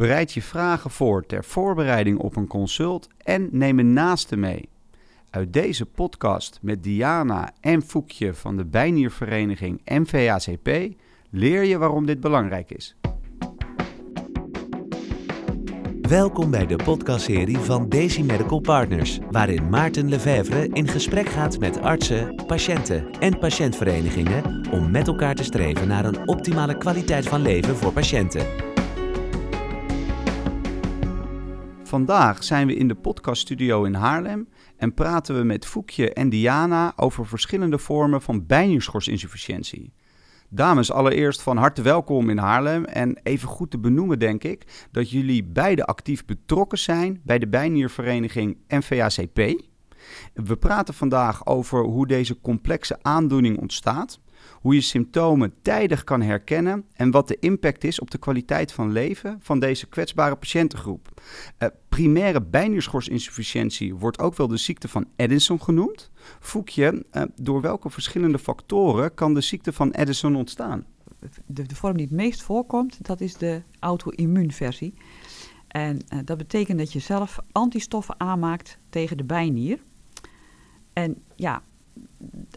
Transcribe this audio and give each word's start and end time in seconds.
Bereid 0.00 0.32
je 0.32 0.42
vragen 0.42 0.90
voor 0.90 1.26
ter 1.26 1.44
voorbereiding 1.44 2.18
op 2.18 2.36
een 2.36 2.46
consult 2.46 3.08
en 3.18 3.48
neem 3.52 3.78
een 3.78 3.92
naaste 3.92 4.36
mee. 4.36 4.68
Uit 5.30 5.52
deze 5.52 5.86
podcast 5.86 6.58
met 6.62 6.82
Diana 6.82 7.52
en 7.60 7.82
Foekje 7.82 8.34
van 8.34 8.56
de 8.56 8.64
bijniervereniging 8.64 9.80
MVACP 9.84 10.94
leer 11.30 11.64
je 11.64 11.78
waarom 11.78 12.06
dit 12.06 12.20
belangrijk 12.20 12.70
is. 12.70 12.96
Welkom 16.00 16.50
bij 16.50 16.66
de 16.66 16.76
podcastserie 16.76 17.58
van 17.58 17.88
Daisy 17.88 18.22
Medical 18.22 18.60
Partners, 18.60 19.18
waarin 19.30 19.68
Maarten 19.68 20.08
Lefevre 20.08 20.68
in 20.68 20.88
gesprek 20.88 21.28
gaat 21.28 21.58
met 21.58 21.80
artsen, 21.80 22.44
patiënten 22.46 23.10
en 23.10 23.38
patiëntverenigingen 23.38 24.68
om 24.70 24.90
met 24.90 25.06
elkaar 25.06 25.34
te 25.34 25.44
streven 25.44 25.88
naar 25.88 26.04
een 26.04 26.28
optimale 26.28 26.78
kwaliteit 26.78 27.28
van 27.28 27.42
leven 27.42 27.76
voor 27.76 27.92
patiënten. 27.92 28.69
Vandaag 31.90 32.44
zijn 32.44 32.66
we 32.66 32.74
in 32.74 32.88
de 32.88 32.94
podcaststudio 32.94 33.84
in 33.84 33.94
Haarlem 33.94 34.48
en 34.76 34.94
praten 34.94 35.36
we 35.36 35.42
met 35.42 35.66
Foekje 35.66 36.12
en 36.12 36.28
Diana 36.28 36.92
over 36.96 37.26
verschillende 37.26 37.78
vormen 37.78 38.22
van 38.22 38.46
bijnierschorsinsufficiëntie. 38.46 39.92
Dames, 40.48 40.92
allereerst 40.92 41.42
van 41.42 41.56
harte 41.56 41.82
welkom 41.82 42.30
in 42.30 42.38
Haarlem. 42.38 42.84
En 42.84 43.20
even 43.22 43.48
goed 43.48 43.70
te 43.70 43.78
benoemen, 43.78 44.18
denk 44.18 44.44
ik, 44.44 44.88
dat 44.90 45.10
jullie 45.10 45.44
beide 45.44 45.84
actief 45.84 46.24
betrokken 46.24 46.78
zijn 46.78 47.20
bij 47.24 47.38
de 47.38 47.48
bijniervereniging 47.48 48.56
NVACP. 48.68 49.62
We 50.34 50.56
praten 50.56 50.94
vandaag 50.94 51.46
over 51.46 51.82
hoe 51.84 52.06
deze 52.06 52.40
complexe 52.40 52.98
aandoening 53.02 53.58
ontstaat, 53.58 54.20
hoe 54.60 54.74
je 54.74 54.80
symptomen 54.80 55.52
tijdig 55.62 56.04
kan 56.04 56.22
herkennen 56.22 56.84
en 56.92 57.10
wat 57.10 57.28
de 57.28 57.36
impact 57.38 57.84
is 57.84 58.00
op 58.00 58.10
de 58.10 58.18
kwaliteit 58.18 58.72
van 58.72 58.92
leven 58.92 59.38
van 59.40 59.60
deze 59.60 59.86
kwetsbare 59.86 60.36
patiëntengroep. 60.36 61.20
Uh, 61.58 61.68
primaire 61.88 62.42
bijnierschorsinsufficiëntie 62.42 63.94
wordt 63.94 64.18
ook 64.18 64.36
wel 64.36 64.48
de 64.48 64.56
ziekte 64.56 64.88
van 64.88 65.06
Addison 65.16 65.62
genoemd. 65.62 66.10
Voekje, 66.40 67.04
uh, 67.12 67.22
door 67.36 67.60
welke 67.60 67.90
verschillende 67.90 68.38
factoren 68.38 69.14
kan 69.14 69.34
de 69.34 69.40
ziekte 69.40 69.72
van 69.72 69.92
Addison 69.92 70.36
ontstaan? 70.36 70.86
De, 71.46 71.66
de 71.66 71.74
vorm 71.74 71.96
die 71.96 72.06
het 72.06 72.14
meest 72.14 72.42
voorkomt, 72.42 73.06
dat 73.06 73.20
is 73.20 73.36
de 73.36 73.62
auto-immuunversie. 73.78 74.94
En 75.68 75.98
uh, 76.14 76.18
dat 76.24 76.38
betekent 76.38 76.78
dat 76.78 76.92
je 76.92 76.98
zelf 76.98 77.38
antistoffen 77.52 78.20
aanmaakt 78.20 78.78
tegen 78.88 79.16
de 79.16 79.24
bijnier. 79.24 79.78
En 80.92 81.22
ja, 81.36 81.62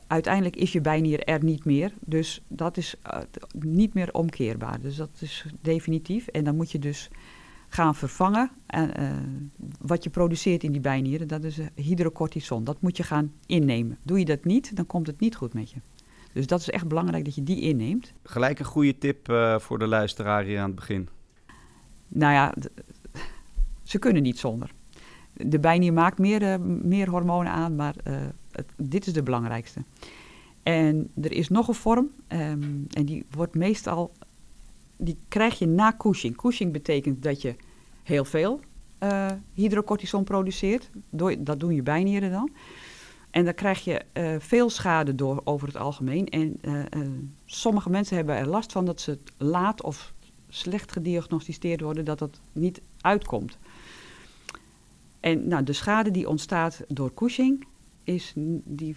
uiteindelijk 0.08 0.56
is 0.56 0.72
je 0.72 0.82
bijnier 0.82 1.24
er 1.24 1.44
niet 1.44 1.66
meer. 1.66 1.94
Dus 2.00 2.44
dat 2.48 2.78
is 2.78 2.96
uh, 3.14 3.20
niet 3.60 3.94
meer 3.94 4.14
omkeerbaar. 4.14 4.82
Dus 4.82 4.96
dat 4.96 5.10
is 5.20 5.46
definitief. 5.62 6.28
En 6.28 6.44
dan 6.44 6.56
moet 6.56 6.72
je 6.72 6.80
dus 6.80 7.10
gaan 7.68 7.96
vervangen. 7.96 8.52
En, 8.66 9.02
uh, 9.02 9.12
wat 9.80 10.04
je 10.04 10.10
produceert 10.10 10.64
in 10.64 10.72
die 10.72 10.82
bijnieren, 10.82 11.28
dat 11.28 11.44
is 11.44 11.60
hydrocortison. 11.76 12.64
Dat 12.64 12.82
moet 12.82 12.98
je 12.98 13.04
gaan 13.04 13.32
innemen. 13.46 13.98
Doe 14.04 14.20
je 14.20 14.26
dat 14.26 14.46
niet, 14.46 14.76
dan 14.76 14.86
komt 14.86 15.08
het 15.08 15.20
niet 15.20 15.36
goed 15.36 15.54
met 15.54 15.72
je. 15.72 15.78
Dus 16.34 16.48
dat 16.48 16.60
is 16.60 16.70
echt 16.70 16.88
belangrijk 16.88 17.26
dat 17.26 17.36
je 17.36 17.44
die 17.44 17.62
inneemt. 17.62 18.14
Gelijk 18.24 18.60
een 18.60 18.66
goede 18.66 18.98
tip 18.98 19.30
uh, 19.30 19.60
voor 19.60 19.80
de 19.80 19.88
luisteraar 19.88 20.44
hier 20.44 20.60
aan 20.60 20.66
het 20.66 20.76
begin. 20.76 21.10
Nou 22.08 22.34
ja, 22.34 22.54
ze 23.84 24.00
kunnen 24.00 24.24
niet 24.24 24.40
zonder. 24.40 24.72
De 25.34 25.60
bijnier 25.60 25.94
maakt 25.94 26.18
meer, 26.20 26.42
uh, 26.42 26.56
meer 26.66 27.10
hormonen 27.10 27.52
aan, 27.52 27.76
maar 27.76 27.96
dit 28.76 29.08
is 29.08 29.14
de 29.14 29.24
belangrijkste. 29.24 29.84
En 30.64 31.12
er 31.22 31.32
is 31.32 31.50
nog 31.50 31.68
een 31.68 31.74
vorm, 31.74 32.10
um, 32.28 32.86
en 32.90 33.06
die 33.06 33.26
wordt 33.32 33.56
meestal, 33.56 34.12
die 34.98 35.18
krijg 35.28 35.60
je 35.60 35.68
na 35.68 35.96
Cushing. 35.98 36.36
Cushing 36.36 36.72
betekent 36.72 37.24
dat 37.24 37.42
je 37.42 37.56
heel 38.04 38.26
veel 38.26 38.60
uh, 39.04 39.32
hydrocortison 39.54 40.24
produceert. 40.24 40.90
Door, 41.10 41.36
dat 41.40 41.60
doen 41.60 41.76
je 41.76 41.84
bijnieren 41.84 42.32
dan. 42.32 42.50
En 43.32 43.46
dan 43.46 43.54
krijg 43.54 43.84
je 43.84 44.02
uh, 44.14 44.36
veel 44.40 44.70
schade 44.70 45.16
door 45.16 45.42
over 45.44 45.68
het 45.68 45.78
algemeen. 45.78 46.30
En 46.30 46.58
uh, 46.62 46.84
sommige 47.46 47.90
mensen 47.90 48.16
hebben 48.16 48.36
er 48.36 48.48
last 48.48 48.72
van 48.72 48.86
dat 48.86 49.02
ze 49.02 49.20
laat 49.38 49.84
of 49.84 50.14
slecht 50.50 50.92
gediagnosticeerd 50.92 51.82
worden, 51.82 52.06
dat 52.06 52.20
dat 52.20 52.42
niet 52.52 52.82
uitkomt. 53.02 53.58
En 55.20 55.48
nou, 55.48 55.64
de 55.64 55.74
schade 55.74 56.12
die 56.12 56.30
ontstaat 56.30 56.82
door 56.88 57.14
Cushing, 57.14 57.66
is, 58.04 58.34
die 58.66 58.96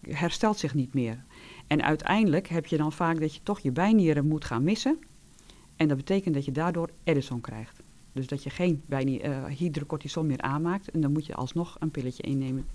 herstelt 0.00 0.58
zich 0.58 0.74
niet 0.74 0.94
meer. 0.94 1.24
En 1.66 1.82
uiteindelijk 1.82 2.48
heb 2.48 2.66
je 2.66 2.76
dan 2.76 2.92
vaak 2.92 3.20
dat 3.20 3.34
je 3.34 3.42
toch 3.42 3.60
je 3.60 3.72
bijnieren 3.72 4.28
moet 4.28 4.44
gaan 4.44 4.62
missen. 4.62 4.98
En 5.76 5.88
dat 5.88 5.96
betekent 5.96 6.34
dat 6.34 6.44
je 6.44 6.52
daardoor 6.52 6.90
Edison 7.04 7.40
krijgt. 7.40 7.82
Dus 8.12 8.26
dat 8.26 8.42
je 8.42 8.50
geen 8.50 8.82
bijnier, 8.86 9.24
uh, 9.24 9.44
hydrocortison 9.44 10.26
meer 10.26 10.40
aanmaakt. 10.40 10.90
En 10.90 11.00
dan 11.00 11.12
moet 11.12 11.26
je 11.26 11.34
alsnog 11.34 11.76
een 11.78 11.90
pilletje 11.90 12.22
innemen. 12.22 12.66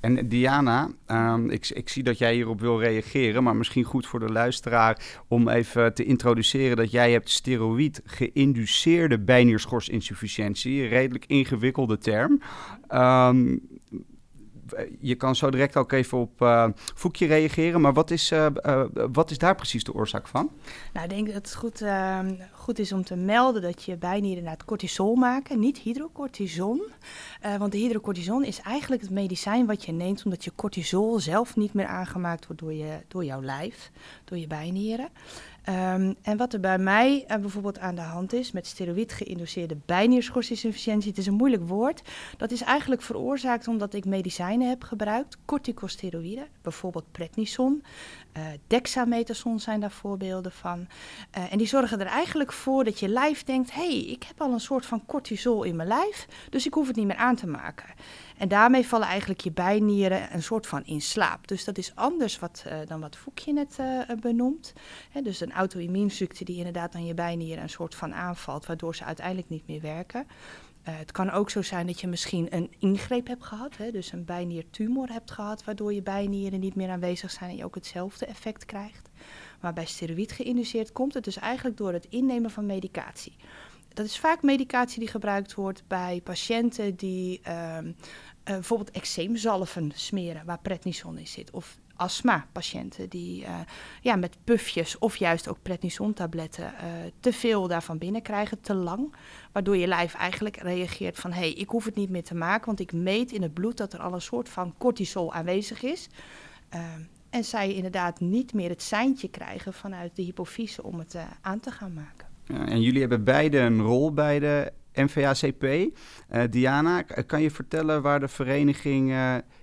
En 0.00 0.28
Diana, 0.28 0.90
um, 1.06 1.50
ik, 1.50 1.68
ik, 1.68 1.88
zie 1.88 2.02
dat 2.02 2.18
jij 2.18 2.34
hierop 2.34 2.60
wil 2.60 2.80
reageren, 2.80 3.42
maar 3.42 3.56
misschien 3.56 3.84
goed 3.84 4.06
voor 4.06 4.20
de 4.20 4.32
luisteraar 4.32 5.22
om 5.28 5.48
even 5.48 5.94
te 5.94 6.04
introduceren 6.04 6.76
dat 6.76 6.90
jij 6.90 7.12
hebt 7.12 7.30
steroïd 7.30 8.00
geïnduceerde 8.04 9.18
bijnierschorsinsufficiëntie, 9.18 10.82
een 10.82 10.88
redelijk 10.88 11.24
ingewikkelde 11.26 11.98
term. 11.98 12.40
Um, 12.90 13.60
je 15.00 15.14
kan 15.14 15.36
zo 15.36 15.50
direct 15.50 15.76
ook 15.76 15.92
even 15.92 16.18
op 16.18 16.40
uh, 16.40 16.66
Voekje 16.74 17.26
reageren. 17.26 17.80
Maar 17.80 17.92
wat 17.92 18.10
is, 18.10 18.32
uh, 18.32 18.46
wat 19.12 19.30
is 19.30 19.38
daar 19.38 19.54
precies 19.54 19.84
de 19.84 19.94
oorzaak 19.94 20.26
van? 20.26 20.50
Nou, 20.92 21.04
ik 21.04 21.10
denk 21.10 21.26
dat 21.26 21.34
het 21.34 21.54
goed, 21.54 21.84
goed 22.52 22.78
is 22.78 22.92
om 22.92 23.04
te 23.04 23.16
melden 23.16 23.62
dat 23.62 23.82
je 23.82 23.96
bijnieren 23.96 24.42
naar 24.42 24.52
het 24.52 24.64
cortisol 24.64 25.14
maken, 25.14 25.58
niet 25.58 25.78
hydrocortison. 25.78 26.82
want 27.58 27.72
de 27.72 27.78
hydrocortison 27.78 28.44
is 28.44 28.60
eigenlijk 28.60 29.02
het 29.02 29.10
medicijn 29.10 29.66
wat 29.66 29.84
je 29.84 29.92
neemt 29.92 30.24
omdat 30.24 30.44
je 30.44 30.52
cortisol 30.54 31.18
zelf 31.18 31.56
niet 31.56 31.72
meer 31.72 31.86
aangemaakt 31.86 32.46
wordt 32.46 32.62
door, 32.62 32.72
je, 32.72 32.98
door 33.08 33.24
jouw 33.24 33.42
lijf, 33.42 33.90
door 34.24 34.38
je 34.38 34.46
bijnieren. 34.46 35.08
Um, 35.68 36.14
en 36.22 36.36
wat 36.36 36.52
er 36.52 36.60
bij 36.60 36.78
mij 36.78 37.24
uh, 37.28 37.36
bijvoorbeeld 37.36 37.78
aan 37.78 37.94
de 37.94 38.00
hand 38.00 38.32
is 38.32 38.52
met 38.52 38.66
steroïd 38.66 39.12
geïnduceerde 39.12 39.76
bijnierschorsinsufficiëntie, 39.86 41.08
het 41.08 41.18
is 41.18 41.26
een 41.26 41.34
moeilijk 41.34 41.68
woord, 41.68 42.02
dat 42.36 42.50
is 42.50 42.62
eigenlijk 42.62 43.02
veroorzaakt 43.02 43.68
omdat 43.68 43.94
ik 43.94 44.04
medicijnen 44.04 44.68
heb 44.68 44.82
gebruikt, 44.82 45.38
corticosteroïden, 45.44 46.46
bijvoorbeeld 46.62 47.04
prednison, 47.12 47.82
uh, 48.36 49.58
zijn 49.58 49.80
daar 49.80 49.90
voorbeelden 49.90 50.52
van. 50.52 50.86
Uh, 51.38 51.52
en 51.52 51.58
die 51.58 51.66
zorgen 51.66 52.00
er 52.00 52.06
eigenlijk 52.06 52.52
voor 52.52 52.84
dat 52.84 53.00
je 53.00 53.08
lijf 53.08 53.44
denkt, 53.44 53.72
hé, 53.72 53.86
hey, 53.86 54.04
ik 54.04 54.22
heb 54.22 54.40
al 54.40 54.52
een 54.52 54.60
soort 54.60 54.86
van 54.86 55.06
cortisol 55.06 55.62
in 55.62 55.76
mijn 55.76 55.88
lijf, 55.88 56.26
dus 56.50 56.66
ik 56.66 56.74
hoef 56.74 56.86
het 56.86 56.96
niet 56.96 57.06
meer 57.06 57.16
aan 57.16 57.36
te 57.36 57.46
maken. 57.46 57.88
En 58.38 58.48
daarmee 58.48 58.86
vallen 58.86 59.06
eigenlijk 59.06 59.40
je 59.40 59.52
bijnieren 59.52 60.34
een 60.34 60.42
soort 60.42 60.66
van 60.66 60.84
in 60.84 61.00
slaap. 61.00 61.48
Dus 61.48 61.64
dat 61.64 61.78
is 61.78 61.94
anders 61.94 62.38
wat, 62.38 62.64
uh, 62.66 62.74
dan 62.86 63.00
wat 63.00 63.16
Voekje 63.16 63.52
net 63.52 63.78
benoemt. 64.20 64.72
Dus 65.22 65.40
een 65.40 65.52
auto-immuunziekte 65.52 66.44
die 66.44 66.56
inderdaad 66.56 66.94
aan 66.94 67.06
je 67.06 67.14
bijnieren 67.14 67.62
een 67.62 67.68
soort 67.68 67.94
van 67.94 68.14
aanvalt, 68.14 68.66
waardoor 68.66 68.94
ze 68.94 69.04
uiteindelijk 69.04 69.48
niet 69.48 69.66
meer 69.66 69.80
werken. 69.80 70.26
Uh, 70.88 70.98
het 70.98 71.12
kan 71.12 71.30
ook 71.30 71.50
zo 71.50 71.62
zijn 71.62 71.86
dat 71.86 72.00
je 72.00 72.06
misschien 72.06 72.54
een 72.54 72.72
ingreep 72.78 73.26
hebt 73.26 73.44
gehad, 73.44 73.76
hè, 73.76 73.90
dus 73.90 74.12
een 74.12 74.24
bijniertumor 74.24 75.08
hebt 75.08 75.30
gehad, 75.30 75.64
waardoor 75.64 75.92
je 75.92 76.02
bijnieren 76.02 76.60
niet 76.60 76.74
meer 76.74 76.90
aanwezig 76.90 77.30
zijn 77.30 77.50
en 77.50 77.56
je 77.56 77.64
ook 77.64 77.74
hetzelfde 77.74 78.26
effect 78.26 78.64
krijgt. 78.64 79.10
Maar 79.60 79.72
bij 79.72 79.86
steroïd 79.86 80.32
geïnduceerd 80.32 80.92
komt 80.92 81.14
het 81.14 81.24
dus 81.24 81.36
eigenlijk 81.36 81.76
door 81.76 81.92
het 81.92 82.06
innemen 82.08 82.50
van 82.50 82.66
medicatie. 82.66 83.36
Dat 83.88 84.06
is 84.06 84.18
vaak 84.18 84.42
medicatie 84.42 84.98
die 84.98 85.08
gebruikt 85.08 85.54
wordt 85.54 85.82
bij 85.86 86.20
patiënten 86.24 86.96
die 86.96 87.40
uh, 87.46 87.78
uh, 87.82 87.92
bijvoorbeeld 88.44 88.90
eczeemzalven 88.90 89.92
smeren 89.94 90.44
waar 90.44 90.58
prednison 90.58 91.18
in 91.18 91.26
zit. 91.26 91.50
Of 91.50 91.78
astma-patiënten 91.96 93.08
die 93.08 93.42
uh, 93.42 93.60
ja, 94.00 94.16
met 94.16 94.36
pufjes 94.44 94.98
of 94.98 95.16
juist 95.16 95.48
ook 95.48 95.58
prednison-tabletten 95.62 96.64
uh, 96.64 96.80
te 97.20 97.32
veel 97.32 97.68
daarvan 97.68 97.98
binnenkrijgen, 97.98 98.60
te 98.60 98.74
lang. 98.74 99.14
Waardoor 99.52 99.76
je 99.76 99.86
lijf 99.86 100.14
eigenlijk 100.14 100.56
reageert 100.56 101.18
van 101.18 101.32
hé, 101.32 101.40
hey, 101.40 101.52
ik 101.52 101.68
hoef 101.68 101.84
het 101.84 101.94
niet 101.94 102.10
meer 102.10 102.24
te 102.24 102.34
maken, 102.34 102.66
want 102.66 102.80
ik 102.80 102.92
meet 102.92 103.32
in 103.32 103.42
het 103.42 103.54
bloed 103.54 103.76
dat 103.76 103.92
er 103.92 104.00
al 104.00 104.14
een 104.14 104.20
soort 104.20 104.48
van 104.48 104.74
cortisol 104.78 105.32
aanwezig 105.32 105.82
is. 105.82 106.08
Uh, 106.74 106.80
en 107.30 107.44
zij 107.44 107.74
inderdaad 107.74 108.20
niet 108.20 108.52
meer 108.52 108.68
het 108.68 108.82
seintje 108.82 109.28
krijgen 109.28 109.72
vanuit 109.72 110.16
de 110.16 110.22
hypofyse 110.22 110.82
om 110.82 110.98
het 110.98 111.16
aan 111.40 111.60
te 111.60 111.70
gaan 111.70 111.92
maken. 111.92 112.26
En 112.46 112.80
jullie 112.80 113.00
hebben 113.00 113.24
beide 113.24 113.58
een 113.58 113.80
rol 113.80 114.12
bij 114.12 114.38
de 114.38 114.72
NVACP. 114.92 115.66
Diana, 116.50 117.02
kan 117.02 117.42
je 117.42 117.50
vertellen 117.50 118.02
waar 118.02 118.20
de 118.20 118.28
vereniging 118.28 119.14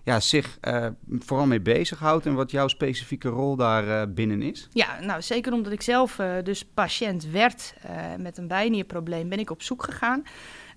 ja, 0.04 0.20
zich 0.20 0.58
vooral 1.20 1.46
mee 1.46 1.62
bezighoudt 1.62 2.26
en 2.26 2.34
wat 2.34 2.52
jouw 2.52 2.68
specifieke 2.68 3.30
rol 3.30 3.56
daar 3.56 4.12
binnen 4.12 4.42
is? 4.42 4.68
Ja, 4.72 5.00
nou 5.00 5.22
zeker 5.22 5.54
omdat 5.54 5.72
ik 5.72 5.82
zelf 5.82 6.20
dus 6.44 6.66
patiënt 6.66 7.30
werd 7.30 7.74
met 8.18 8.38
een 8.38 8.48
bijnierprobleem, 8.48 9.30
ben 9.30 9.40
ik 9.40 9.50
op 9.50 9.62
zoek 9.62 9.84
gegaan. 9.84 10.24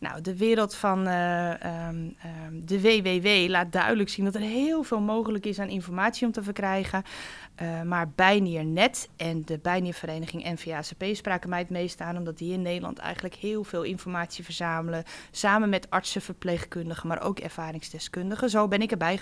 Nou, 0.00 0.20
de 0.20 0.36
wereld 0.36 0.74
van 0.74 0.98
uh, 0.98 1.52
de 2.52 2.80
WWW 2.80 3.50
laat 3.50 3.72
duidelijk 3.72 4.08
zien 4.08 4.24
dat 4.24 4.34
er 4.34 4.40
heel 4.40 4.82
veel 4.82 5.00
mogelijk 5.00 5.46
is 5.46 5.58
aan 5.58 5.68
informatie 5.68 6.26
om 6.26 6.32
te 6.32 6.42
verkrijgen. 6.42 7.02
Maar 7.84 8.10
Bijniernet 8.14 9.08
en 9.16 9.42
de 9.44 9.58
Bijniervereniging 9.58 10.44
NVACP 10.44 11.04
spraken 11.12 11.48
mij 11.48 11.58
het 11.58 11.70
meest 11.70 12.00
aan, 12.00 12.16
omdat 12.16 12.38
die 12.38 12.52
in 12.52 12.62
Nederland 12.62 12.98
eigenlijk 12.98 13.34
heel 13.34 13.64
veel 13.64 13.82
informatie 13.82 14.44
verzamelen. 14.44 15.04
Samen 15.30 15.68
met 15.68 15.90
artsen, 15.90 16.22
verpleegkundigen, 16.22 17.08
maar 17.08 17.22
ook 17.22 17.38
ervaringsdeskundigen. 17.38 18.50
Zo 18.50 18.68
ben 18.68 18.82
ik 18.82 18.90
erbij 18.90 19.16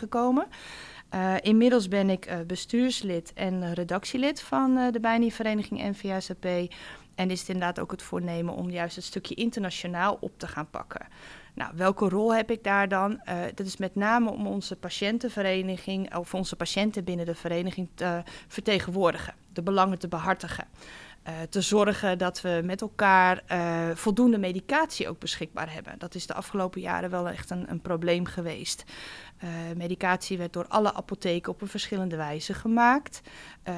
Uh, 1.15 1.35
inmiddels 1.41 1.89
ben 1.89 2.11
ik 2.11 2.31
uh, 2.31 2.35
bestuurslid 2.47 3.33
en 3.35 3.75
redactielid 3.75 4.43
van 4.43 4.91
de 4.93 5.01
Bijniervereniging 5.01 5.83
NVACP. 5.83 6.75
En 7.15 7.31
is 7.31 7.41
het 7.41 7.49
inderdaad 7.49 7.79
ook 7.79 7.91
het 7.91 8.03
voornemen 8.03 8.55
om 8.55 8.71
juist 8.71 8.97
het 8.97 9.05
stukje 9.05 9.35
internationaal 9.35 10.19
op 10.21 10.33
te 10.37 10.47
gaan 10.47 10.71
pakken. 10.71 11.07
Nou, 11.55 11.73
welke 11.75 12.09
rol 12.09 12.35
heb 12.35 12.51
ik 12.51 12.65
daar 12.65 12.89
dan? 12.89 13.21
Dat 13.55 13.67
is 13.67 13.77
met 13.77 13.95
name 13.95 14.31
om 14.31 14.47
onze 14.47 14.77
patiëntenvereniging, 14.77 16.17
of 16.17 16.35
onze 16.35 16.57
patiënten 16.57 17.05
binnen 17.05 17.27
de 17.27 17.35
vereniging 17.35 17.89
te 17.95 18.23
vertegenwoordigen, 18.49 19.35
de 19.53 19.63
belangen 19.63 19.99
te 19.99 20.09
behartigen. 20.09 20.65
Uh, 21.29 21.35
te 21.51 21.61
zorgen 21.61 22.19
dat 22.19 22.41
we 22.41 22.61
met 22.65 22.81
elkaar 22.81 23.43
uh, 23.53 23.91
voldoende 23.95 24.39
medicatie 24.39 25.09
ook 25.09 25.19
beschikbaar 25.19 25.73
hebben. 25.73 25.99
Dat 25.99 26.15
is 26.15 26.27
de 26.27 26.35
afgelopen 26.35 26.81
jaren 26.81 27.11
wel 27.11 27.29
echt 27.29 27.51
een, 27.51 27.71
een 27.71 27.81
probleem 27.81 28.27
geweest. 28.27 28.85
Uh, 29.45 29.51
medicatie 29.77 30.39
werd 30.39 30.53
door 30.53 30.67
alle 30.69 30.95
apotheken 30.95 31.53
op 31.53 31.63
een 31.63 31.69
verschillende 31.69 32.17
wijze 32.17 32.55
gemaakt, 32.55 33.21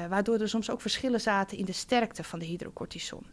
waardoor 0.09 0.39
er 0.39 0.49
soms 0.49 0.69
ook 0.69 0.81
verschillen 0.81 1.21
zaten 1.21 1.57
in 1.57 1.65
de 1.65 1.71
sterkte 1.71 2.23
van 2.23 2.39
de 2.39 2.45
hydrocortison. 2.45 3.25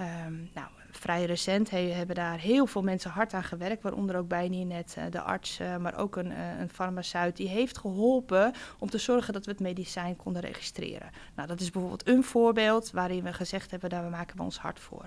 Um, 0.00 0.50
nou, 0.54 0.68
vrij 0.90 1.24
recent 1.24 1.70
he, 1.70 1.78
hebben 1.78 2.16
daar 2.16 2.38
heel 2.38 2.66
veel 2.66 2.82
mensen 2.82 3.10
hard 3.10 3.34
aan 3.34 3.44
gewerkt, 3.44 3.82
waaronder 3.82 4.16
ook 4.16 4.28
bij 4.28 4.48
net 4.48 4.96
uh, 4.98 5.04
de 5.10 5.20
arts, 5.20 5.60
uh, 5.60 5.76
maar 5.76 5.98
ook 5.98 6.16
een, 6.16 6.30
uh, 6.30 6.60
een 6.60 6.68
farmaceut, 6.68 7.36
die 7.36 7.48
heeft 7.48 7.78
geholpen 7.78 8.52
om 8.78 8.90
te 8.90 8.98
zorgen 8.98 9.32
dat 9.32 9.44
we 9.44 9.50
het 9.50 9.60
medicijn 9.60 10.16
konden 10.16 10.42
registreren. 10.42 11.10
Nou, 11.34 11.48
dat 11.48 11.60
is 11.60 11.70
bijvoorbeeld 11.70 12.08
een 12.08 12.24
voorbeeld 12.24 12.90
waarin 12.90 13.22
we 13.22 13.32
gezegd 13.32 13.70
hebben, 13.70 13.90
daar 13.90 14.10
maken 14.10 14.36
we 14.36 14.42
ons 14.42 14.58
hard 14.58 14.80
voor. 14.80 15.06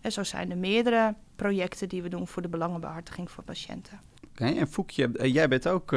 En 0.00 0.12
zo 0.12 0.22
zijn 0.22 0.50
er 0.50 0.58
meerdere 0.58 1.14
projecten 1.36 1.88
die 1.88 2.02
we 2.02 2.08
doen 2.08 2.26
voor 2.26 2.42
de 2.42 2.48
belangenbehartiging 2.48 3.30
voor 3.30 3.44
patiënten. 3.44 4.00
Oké, 4.30 4.44
en 4.44 4.68
Foekje, 4.68 5.30
jij 5.32 5.48
bent 5.48 5.68
ook 5.68 5.96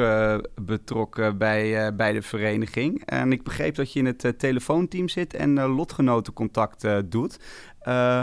betrokken 0.54 1.38
bij, 1.38 1.94
bij 1.94 2.12
de 2.12 2.22
vereniging. 2.22 3.04
En 3.04 3.32
ik 3.32 3.42
begreep 3.42 3.74
dat 3.74 3.92
je 3.92 3.98
in 3.98 4.06
het 4.06 4.34
telefoonteam 4.38 5.08
zit 5.08 5.34
en 5.34 5.60
lotgenotencontact 5.60 6.86
doet. 7.10 7.38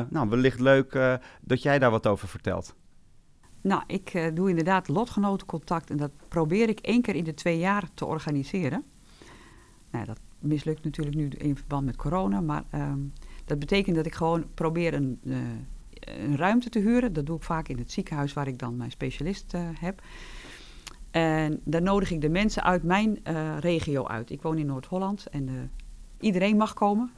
Nou, 0.10 0.30
wellicht 0.30 0.60
leuk 0.60 1.20
dat 1.42 1.62
jij 1.62 1.80
daar 1.80 1.92
wat 1.92 2.08
over 2.08 2.28
vertelt. 2.28 2.76
Nou, 3.62 3.84
ik 3.88 4.32
doe 4.34 4.50
inderdaad 4.50 4.88
lotgenotencontact 4.88 5.90
en 5.90 5.98
dat 5.98 6.12
probeer 6.28 6.70
ik 6.70 6.80
één 6.80 7.02
keer 7.02 7.16
in 7.16 7.24
de 7.24 7.34
twee 7.34 7.58
jaar 7.58 7.90
te 7.94 8.06
organiseren. 8.06 8.84
Nou, 9.92 10.06
dat 10.06 10.20
mislukt 10.40 10.84
natuurlijk 10.84 11.18
nu 11.18 11.28
in 11.28 11.56
verband 11.56 11.86
met 11.86 11.96
corona, 11.96 12.42
maar 12.42 12.64
ehm, 12.70 13.00
dat 13.46 13.60
betekent 13.60 13.96
dat 13.96 14.06
ik 14.06 14.16
gewoon 14.16 14.46
probeer 14.54 14.94
een 14.94 15.20
een 16.00 16.38
ruimte 16.38 16.70
te 16.70 16.80
huren. 16.80 17.14
Dat 17.14 17.26
doe 17.26 17.36
ik 17.36 17.44
vaak 17.44 17.68
in 17.68 17.78
het 17.78 17.92
ziekenhuis 17.92 18.34
waar 18.34 18.48
ik 18.48 18.60
dan 18.60 18.78
mijn 18.78 18.92
specialist 18.92 19.54
heb. 19.80 20.02
En 21.12 21.62
daar 21.64 21.82
nodig 21.82 22.12
ik 22.12 22.22
de 22.22 22.30
mensen 22.30 22.64
uit 22.64 22.84
mijn 22.84 23.20
regio 23.60 24.06
uit. 24.06 24.30
Ik 24.30 24.42
woon 24.42 24.58
in 24.58 24.66
Noord-Holland 24.66 25.28
en 25.28 25.72
iedereen 26.20 26.58
mag 26.58 26.74
komen. 26.74 27.12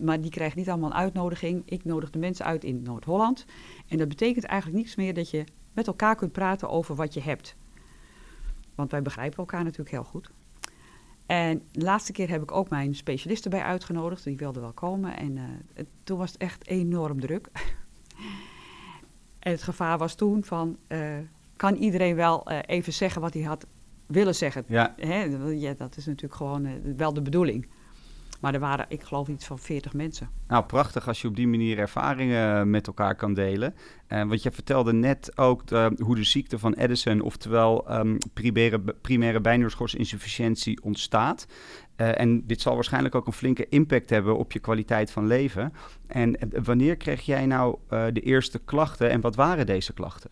Maar 0.00 0.20
die 0.20 0.30
krijgt 0.30 0.56
niet 0.56 0.68
allemaal 0.68 0.90
een 0.90 0.96
uitnodiging. 0.96 1.62
Ik 1.64 1.84
nodig 1.84 2.10
de 2.10 2.18
mensen 2.18 2.44
uit 2.44 2.64
in 2.64 2.82
Noord-Holland. 2.82 3.44
En 3.88 3.98
dat 3.98 4.08
betekent 4.08 4.44
eigenlijk 4.44 4.82
niets 4.82 4.96
meer 4.96 5.14
dat 5.14 5.30
je 5.30 5.44
met 5.72 5.86
elkaar 5.86 6.16
kunt 6.16 6.32
praten 6.32 6.70
over 6.70 6.94
wat 6.94 7.14
je 7.14 7.20
hebt. 7.20 7.56
Want 8.74 8.90
wij 8.90 9.02
begrijpen 9.02 9.38
elkaar 9.38 9.62
natuurlijk 9.62 9.90
heel 9.90 10.04
goed. 10.04 10.30
En 11.26 11.62
de 11.72 11.80
laatste 11.80 12.12
keer 12.12 12.28
heb 12.28 12.42
ik 12.42 12.52
ook 12.52 12.68
mijn 12.68 12.94
specialisten 12.94 13.50
bij 13.50 13.62
uitgenodigd. 13.62 14.24
Die 14.24 14.36
wilden 14.36 14.62
wel 14.62 14.72
komen. 14.72 15.16
En 15.16 15.36
uh, 15.36 15.42
het, 15.74 15.86
toen 16.04 16.18
was 16.18 16.32
het 16.32 16.40
echt 16.40 16.66
enorm 16.66 17.20
druk. 17.20 17.48
en 19.38 19.50
het 19.52 19.62
gevaar 19.62 19.98
was 19.98 20.14
toen 20.14 20.44
van... 20.44 20.76
Uh, 20.88 21.16
kan 21.56 21.74
iedereen 21.74 22.14
wel 22.14 22.52
uh, 22.52 22.58
even 22.66 22.92
zeggen 22.92 23.20
wat 23.20 23.34
hij 23.34 23.42
had 23.42 23.66
willen 24.06 24.34
zeggen? 24.34 24.64
Ja. 24.68 24.94
Hè? 24.96 25.22
ja 25.50 25.74
dat 25.74 25.96
is 25.96 26.06
natuurlijk 26.06 26.34
gewoon 26.34 26.96
wel 26.96 27.12
de 27.12 27.22
bedoeling. 27.22 27.68
Maar 28.38 28.54
er 28.54 28.60
waren, 28.60 28.86
ik 28.88 29.02
geloof, 29.02 29.28
iets 29.28 29.46
van 29.46 29.58
40 29.58 29.92
mensen. 29.92 30.30
Nou, 30.48 30.64
prachtig 30.64 31.08
als 31.08 31.22
je 31.22 31.28
op 31.28 31.36
die 31.36 31.48
manier 31.48 31.78
ervaringen 31.78 32.70
met 32.70 32.86
elkaar 32.86 33.14
kan 33.14 33.34
delen. 33.34 33.74
Uh, 34.08 34.24
want 34.24 34.42
je 34.42 34.50
vertelde 34.50 34.92
net 34.92 35.38
ook 35.38 35.66
de, 35.66 35.92
hoe 36.02 36.14
de 36.14 36.24
ziekte 36.24 36.58
van 36.58 36.72
Edison, 36.74 37.20
oftewel 37.20 37.98
um, 37.98 38.18
primaire, 38.32 38.80
primaire 39.00 39.40
bijnierschorsinsufficiëntie, 39.40 40.82
ontstaat. 40.82 41.46
Uh, 41.96 42.20
en 42.20 42.46
dit 42.46 42.60
zal 42.60 42.74
waarschijnlijk 42.74 43.14
ook 43.14 43.26
een 43.26 43.32
flinke 43.32 43.68
impact 43.68 44.10
hebben 44.10 44.38
op 44.38 44.52
je 44.52 44.58
kwaliteit 44.58 45.10
van 45.10 45.26
leven. 45.26 45.72
En 46.06 46.30
uh, 46.30 46.60
wanneer 46.62 46.96
kreeg 46.96 47.20
jij 47.20 47.46
nou 47.46 47.78
de 47.88 48.20
eerste 48.20 48.58
klachten 48.58 49.10
en 49.10 49.20
wat 49.20 49.34
waren 49.34 49.66
deze 49.66 49.92
klachten? 49.92 50.30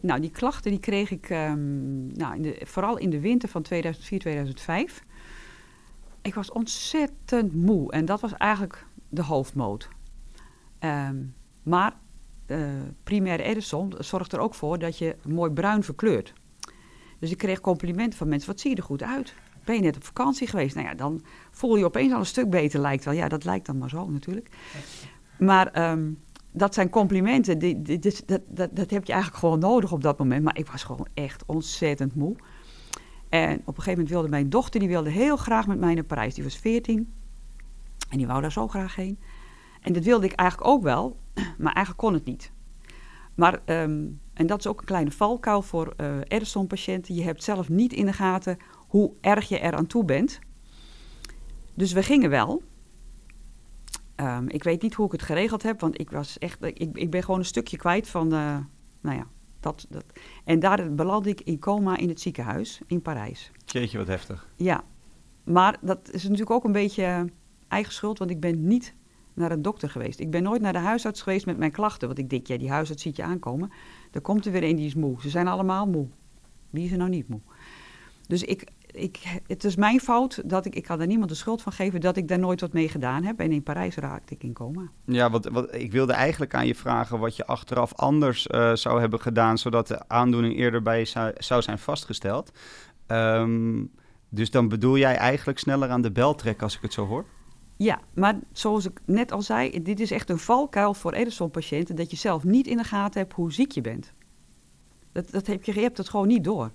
Nou, 0.00 0.20
die 0.20 0.30
klachten 0.30 0.70
die 0.70 0.80
kreeg 0.80 1.10
ik 1.10 1.30
um, 1.30 2.06
nou, 2.12 2.34
in 2.34 2.42
de, 2.42 2.60
vooral 2.64 2.98
in 2.98 3.10
de 3.10 3.20
winter 3.20 3.48
van 3.48 3.64
2004-2005 3.74 5.11
ik 6.22 6.34
was 6.34 6.52
ontzettend 6.52 7.54
moe. 7.54 7.92
En 7.92 8.04
dat 8.04 8.20
was 8.20 8.32
eigenlijk 8.32 8.86
de 9.08 9.22
hoofdmoot. 9.22 9.88
Um, 10.80 11.34
maar 11.62 11.96
uh, 12.46 12.58
primaire 13.02 13.42
Edison 13.42 13.94
zorgt 13.98 14.32
er 14.32 14.38
ook 14.38 14.54
voor 14.54 14.78
dat 14.78 14.98
je 14.98 15.16
mooi 15.28 15.50
bruin 15.50 15.82
verkleurt. 15.82 16.32
Dus 17.18 17.30
ik 17.30 17.38
kreeg 17.38 17.60
complimenten 17.60 18.18
van 18.18 18.28
mensen. 18.28 18.48
Wat 18.50 18.60
zie 18.60 18.70
je 18.70 18.76
er 18.76 18.82
goed 18.82 19.02
uit? 19.02 19.34
Ben 19.64 19.74
je 19.74 19.80
net 19.80 19.96
op 19.96 20.04
vakantie 20.04 20.46
geweest? 20.46 20.74
Nou 20.74 20.86
ja, 20.86 20.94
dan 20.94 21.22
voel 21.50 21.76
je 21.76 21.84
opeens 21.84 22.12
al 22.12 22.18
een 22.18 22.26
stuk 22.26 22.50
beter, 22.50 22.80
lijkt 22.80 23.04
wel. 23.04 23.14
Ja, 23.14 23.28
dat 23.28 23.44
lijkt 23.44 23.66
dan 23.66 23.78
maar 23.78 23.88
zo 23.88 24.10
natuurlijk. 24.10 24.48
Maar 25.38 25.90
um, 25.90 26.18
dat 26.50 26.74
zijn 26.74 26.90
complimenten. 26.90 27.58
Die, 27.58 27.82
die, 27.82 27.98
dat, 27.98 28.40
dat, 28.48 28.76
dat 28.76 28.90
heb 28.90 29.04
je 29.04 29.12
eigenlijk 29.12 29.40
gewoon 29.40 29.58
nodig 29.58 29.92
op 29.92 30.02
dat 30.02 30.18
moment. 30.18 30.44
Maar 30.44 30.58
ik 30.58 30.66
was 30.66 30.82
gewoon 30.82 31.06
echt 31.14 31.42
ontzettend 31.46 32.14
moe. 32.14 32.36
En 33.32 33.54
op 33.64 33.66
een 33.66 33.82
gegeven 33.82 33.92
moment 33.92 34.08
wilde 34.08 34.28
mijn 34.28 34.50
dochter, 34.50 34.80
die 34.80 34.88
wilde 34.88 35.10
heel 35.10 35.36
graag 35.36 35.66
met 35.66 35.78
mij 35.78 35.94
naar 35.94 36.04
Parijs. 36.04 36.34
Die 36.34 36.44
was 36.44 36.56
14 36.56 37.12
en 38.08 38.18
die 38.18 38.26
wou 38.26 38.40
daar 38.40 38.52
zo 38.52 38.68
graag 38.68 38.94
heen. 38.94 39.18
En 39.80 39.92
dat 39.92 40.04
wilde 40.04 40.26
ik 40.26 40.32
eigenlijk 40.32 40.70
ook 40.70 40.82
wel, 40.82 41.16
maar 41.58 41.72
eigenlijk 41.72 41.96
kon 41.96 42.12
het 42.14 42.24
niet. 42.24 42.52
Maar, 43.34 43.60
um, 43.66 44.20
en 44.32 44.46
dat 44.46 44.58
is 44.58 44.66
ook 44.66 44.80
een 44.80 44.86
kleine 44.86 45.10
valkuil 45.10 45.62
voor 45.62 45.94
uh, 45.96 46.16
Edison-patiënten. 46.28 47.14
Je 47.14 47.22
hebt 47.22 47.42
zelf 47.42 47.68
niet 47.68 47.92
in 47.92 48.06
de 48.06 48.12
gaten 48.12 48.58
hoe 48.76 49.12
erg 49.20 49.48
je 49.48 49.58
er 49.58 49.74
aan 49.74 49.86
toe 49.86 50.04
bent. 50.04 50.38
Dus 51.74 51.92
we 51.92 52.02
gingen 52.02 52.30
wel. 52.30 52.62
Um, 54.16 54.48
ik 54.48 54.64
weet 54.64 54.82
niet 54.82 54.94
hoe 54.94 55.06
ik 55.06 55.12
het 55.12 55.22
geregeld 55.22 55.62
heb, 55.62 55.80
want 55.80 56.00
ik 56.00 56.10
was 56.10 56.38
echt, 56.38 56.58
ik, 56.60 56.96
ik 56.96 57.10
ben 57.10 57.22
gewoon 57.22 57.40
een 57.40 57.44
stukje 57.44 57.76
kwijt 57.76 58.08
van, 58.08 58.34
uh, 58.34 58.56
nou 59.00 59.16
ja, 59.16 59.26
dat, 59.62 59.86
dat. 59.90 60.04
En 60.44 60.60
daar 60.60 60.94
belandde 60.94 61.30
ik 61.30 61.40
in 61.40 61.58
coma 61.58 61.96
in 61.96 62.08
het 62.08 62.20
ziekenhuis 62.20 62.80
in 62.86 63.02
Parijs. 63.02 63.50
Jeetje, 63.64 63.98
wat 63.98 64.06
heftig. 64.06 64.48
Ja, 64.56 64.84
maar 65.44 65.78
dat 65.80 66.10
is 66.12 66.22
natuurlijk 66.22 66.50
ook 66.50 66.64
een 66.64 66.72
beetje 66.72 67.28
eigen 67.68 67.92
schuld, 67.92 68.18
want 68.18 68.30
ik 68.30 68.40
ben 68.40 68.66
niet 68.66 68.94
naar 69.34 69.50
een 69.50 69.62
dokter 69.62 69.90
geweest. 69.90 70.20
Ik 70.20 70.30
ben 70.30 70.42
nooit 70.42 70.62
naar 70.62 70.72
de 70.72 70.78
huisarts 70.78 71.22
geweest 71.22 71.46
met 71.46 71.58
mijn 71.58 71.72
klachten, 71.72 72.06
want 72.06 72.18
ik 72.18 72.30
denk, 72.30 72.46
ja, 72.46 72.56
die 72.56 72.70
huisarts 72.70 73.02
ziet 73.02 73.16
je 73.16 73.22
aankomen. 73.22 73.72
Er 74.10 74.20
komt 74.20 74.46
er 74.46 74.52
weer 74.52 74.64
een 74.64 74.76
die 74.76 74.86
is 74.86 74.94
moe. 74.94 75.20
Ze 75.20 75.30
zijn 75.30 75.48
allemaal 75.48 75.86
moe. 75.86 76.06
Wie 76.70 76.84
is 76.84 76.90
er 76.90 76.98
nou 76.98 77.10
niet 77.10 77.28
moe? 77.28 77.40
Dus 78.26 78.42
ik, 78.42 78.64
ik, 78.92 79.40
het 79.46 79.64
is 79.64 79.76
mijn 79.76 80.00
fout 80.00 80.42
dat 80.44 80.66
ik, 80.66 80.74
ik 80.74 80.82
kan 80.82 81.00
er 81.00 81.06
niemand 81.06 81.28
de 81.28 81.36
schuld 81.36 81.62
van 81.62 81.72
geven 81.72 82.00
dat 82.00 82.16
ik 82.16 82.28
daar 82.28 82.38
nooit 82.38 82.60
wat 82.60 82.72
mee 82.72 82.88
gedaan 82.88 83.24
heb. 83.24 83.40
En 83.40 83.52
in 83.52 83.62
Parijs 83.62 83.96
raakte 83.96 84.34
ik 84.34 84.42
in 84.42 84.52
coma. 84.52 84.90
Ja, 85.04 85.30
wat, 85.30 85.44
wat, 85.44 85.74
ik 85.74 85.92
wilde 85.92 86.12
eigenlijk 86.12 86.54
aan 86.54 86.66
je 86.66 86.74
vragen 86.74 87.18
wat 87.18 87.36
je 87.36 87.46
achteraf 87.46 87.94
anders 87.94 88.46
uh, 88.50 88.74
zou 88.74 89.00
hebben 89.00 89.20
gedaan, 89.20 89.58
zodat 89.58 89.86
de 89.86 90.08
aandoening 90.08 90.56
eerder 90.56 90.82
bij 90.82 90.98
je 90.98 91.04
zou, 91.04 91.32
zou 91.36 91.62
zijn 91.62 91.78
vastgesteld. 91.78 92.52
Um, 93.06 93.90
dus 94.28 94.50
dan 94.50 94.68
bedoel 94.68 94.98
jij 94.98 95.16
eigenlijk 95.16 95.58
sneller 95.58 95.88
aan 95.88 96.02
de 96.02 96.12
bel 96.12 96.34
trekken 96.34 96.64
als 96.64 96.76
ik 96.76 96.82
het 96.82 96.92
zo 96.92 97.06
hoor? 97.06 97.24
Ja, 97.76 98.00
maar 98.14 98.38
zoals 98.52 98.84
ik 98.86 99.00
net 99.04 99.32
al 99.32 99.42
zei, 99.42 99.82
dit 99.82 100.00
is 100.00 100.10
echt 100.10 100.30
een 100.30 100.38
valkuil 100.38 100.94
voor 100.94 101.12
Edison-patiënten, 101.12 101.96
dat 101.96 102.10
je 102.10 102.16
zelf 102.16 102.44
niet 102.44 102.66
in 102.66 102.76
de 102.76 102.84
gaten 102.84 103.20
hebt 103.20 103.32
hoe 103.32 103.52
ziek 103.52 103.72
je 103.72 103.80
bent. 103.80 104.12
Dat, 105.12 105.30
dat 105.30 105.46
heb 105.46 105.64
je, 105.64 105.74
je 105.74 105.80
hebt 105.80 105.98
het 105.98 106.08
gewoon 106.08 106.26
niet 106.26 106.44
door. 106.44 106.72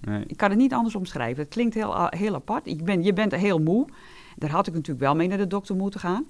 Nee. 0.00 0.24
Ik 0.26 0.36
kan 0.36 0.50
het 0.50 0.58
niet 0.58 0.72
anders 0.72 0.94
omschrijven. 0.94 1.42
Het 1.42 1.52
klinkt 1.52 1.74
heel, 1.74 2.06
heel 2.08 2.34
apart. 2.34 2.66
Ik 2.66 2.84
ben, 2.84 3.02
je 3.02 3.12
bent 3.12 3.34
heel 3.34 3.58
moe. 3.58 3.88
Daar 4.36 4.50
had 4.50 4.66
ik 4.66 4.72
natuurlijk 4.72 5.00
wel 5.00 5.14
mee 5.14 5.28
naar 5.28 5.38
de 5.38 5.46
dokter 5.46 5.76
moeten 5.76 6.00
gaan. 6.00 6.26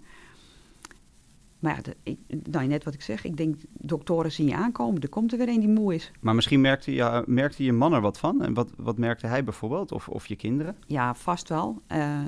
maar 1.59 1.77
ja, 1.77 1.83
de, 1.83 1.97
ik, 2.03 2.19
nou, 2.51 2.67
net 2.67 2.85
wat 2.85 2.95
ik 2.95 3.03
zeg, 3.03 3.25
ik 3.25 3.37
denk, 3.37 3.57
doktoren 3.73 4.33
zien 4.33 4.47
je 4.47 4.55
aankomen. 4.55 5.03
Er 5.03 5.09
komt 5.09 5.33
er 5.33 5.39
weer 5.39 5.49
een 5.49 5.61
die 5.61 5.69
moe 5.69 5.95
is. 5.95 6.11
Maar 6.21 6.35
misschien 6.35 6.61
merkte 6.61 6.95
je, 6.95 7.23
merkte 7.27 7.65
je 7.65 7.73
man 7.73 7.93
er 7.93 8.01
wat 8.01 8.19
van? 8.19 8.43
En 8.43 8.55
wat, 8.55 8.71
wat 8.77 8.99
merkte 8.99 9.27
hij 9.27 9.45
bijvoorbeeld? 9.45 9.93
Of, 9.93 10.09
of 10.09 10.27
je 10.27 10.37
kinderen? 10.37 10.77
Ja, 10.87 11.15
vast 11.15 11.49
wel. 11.49 11.83
Uh, 11.93 12.19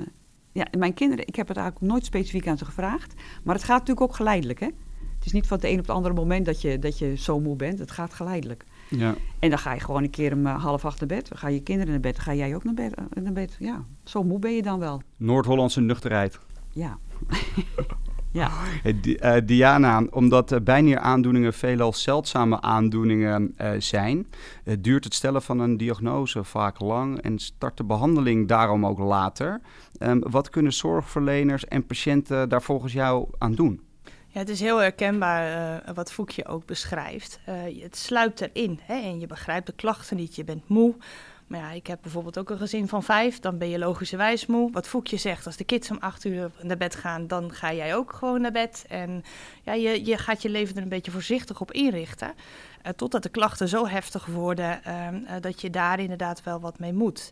ja, 0.51 0.67
mijn 0.77 0.93
kinderen, 0.93 1.27
ik 1.27 1.35
heb 1.35 1.47
het 1.47 1.57
eigenlijk 1.57 1.91
nooit 1.91 2.05
specifiek 2.05 2.47
aan 2.47 2.57
ze 2.57 2.65
gevraagd. 2.65 3.13
Maar 3.43 3.55
het 3.55 3.63
gaat 3.63 3.79
natuurlijk 3.79 4.07
ook 4.09 4.15
geleidelijk, 4.15 4.59
hè? 4.59 4.69
Het 5.15 5.25
is 5.25 5.31
niet 5.31 5.47
van 5.47 5.57
het 5.57 5.65
een 5.65 5.79
op 5.79 5.85
het 5.87 5.95
andere 5.95 6.13
moment 6.13 6.45
dat 6.45 6.61
je, 6.61 6.79
dat 6.79 6.99
je 6.99 7.15
zo 7.15 7.39
moe 7.39 7.55
bent. 7.55 7.79
Het 7.79 7.91
gaat 7.91 8.13
geleidelijk. 8.13 8.65
Ja. 8.97 9.15
En 9.39 9.49
dan 9.49 9.59
ga 9.59 9.73
je 9.73 9.79
gewoon 9.79 10.03
een 10.03 10.09
keer 10.09 10.33
om 10.33 10.45
uh, 10.45 10.63
half 10.63 10.85
acht 10.85 10.99
naar 10.99 11.09
bed. 11.09 11.29
Dan 11.29 11.37
ga 11.37 11.47
je 11.47 11.61
kinderen 11.61 11.91
naar 11.91 12.01
bed. 12.01 12.15
Dan 12.15 12.23
ga 12.23 12.33
jij 12.33 12.55
ook 12.55 12.63
naar 12.63 12.73
bed. 12.73 12.95
Naar 13.13 13.33
bed. 13.33 13.55
Ja, 13.59 13.85
zo 14.03 14.23
moe 14.23 14.39
ben 14.39 14.55
je 14.55 14.61
dan 14.61 14.79
wel. 14.79 15.01
Noord-Hollandse 15.17 15.81
nuchterheid. 15.81 16.39
Ja. 16.69 16.97
ja. 18.31 18.51
Uh, 19.03 19.35
Diana, 19.45 20.03
omdat 20.09 20.51
uh, 20.51 20.59
bijnieraandoeningen 20.59 21.53
veelal 21.53 21.93
zeldzame 21.93 22.61
aandoeningen 22.61 23.53
uh, 23.61 23.71
zijn, 23.77 24.27
duurt 24.79 25.03
het 25.03 25.13
stellen 25.13 25.41
van 25.41 25.59
een 25.59 25.77
diagnose 25.77 26.43
vaak 26.43 26.79
lang 26.79 27.21
en 27.21 27.39
start 27.39 27.77
de 27.77 27.83
behandeling 27.83 28.47
daarom 28.47 28.85
ook 28.85 28.99
later. 28.99 29.61
Um, 29.99 30.23
wat 30.29 30.49
kunnen 30.49 30.73
zorgverleners 30.73 31.65
en 31.65 31.85
patiënten 31.85 32.49
daar 32.49 32.61
volgens 32.61 32.93
jou 32.93 33.27
aan 33.37 33.55
doen? 33.55 33.81
Ja, 34.33 34.39
het 34.39 34.49
is 34.49 34.59
heel 34.59 34.77
herkenbaar 34.77 35.81
uh, 35.87 35.93
wat 35.93 36.11
Foekje 36.11 36.45
ook 36.45 36.65
beschrijft. 36.65 37.39
Uh, 37.49 37.83
het 37.83 37.97
sluipt 37.97 38.41
erin 38.41 38.79
hè, 38.83 38.93
en 38.93 39.19
je 39.19 39.27
begrijpt 39.27 39.65
de 39.65 39.73
klachten 39.73 40.17
niet. 40.17 40.35
Je 40.35 40.43
bent 40.43 40.67
moe. 40.67 40.95
Maar 41.47 41.59
ja, 41.59 41.71
ik 41.71 41.87
heb 41.87 41.99
bijvoorbeeld 42.01 42.37
ook 42.37 42.49
een 42.49 42.57
gezin 42.57 42.87
van 42.87 43.03
vijf. 43.03 43.39
Dan 43.39 43.57
ben 43.57 43.69
je 43.69 43.79
logischerwijs 43.79 44.45
moe. 44.45 44.71
Wat 44.71 44.87
Foekje 44.87 45.17
zegt, 45.17 45.45
als 45.45 45.57
de 45.57 45.63
kids 45.63 45.91
om 45.91 45.97
acht 45.99 46.25
uur 46.25 46.51
naar 46.61 46.77
bed 46.77 46.95
gaan, 46.95 47.27
dan 47.27 47.53
ga 47.53 47.73
jij 47.73 47.95
ook 47.95 48.13
gewoon 48.13 48.41
naar 48.41 48.51
bed. 48.51 48.85
En 48.89 49.23
ja, 49.63 49.73
je, 49.73 50.05
je 50.05 50.17
gaat 50.17 50.41
je 50.41 50.49
leven 50.49 50.75
er 50.75 50.81
een 50.81 50.89
beetje 50.89 51.11
voorzichtig 51.11 51.61
op 51.61 51.71
inrichten. 51.71 52.33
Uh, 52.85 52.91
totdat 52.95 53.23
de 53.23 53.29
klachten 53.29 53.67
zo 53.67 53.87
heftig 53.87 54.25
worden 54.25 54.81
dat 55.41 55.61
je 55.61 55.69
daar 55.69 55.99
inderdaad 55.99 56.43
wel 56.43 56.59
wat 56.59 56.79
mee 56.79 56.93
moet. 56.93 57.31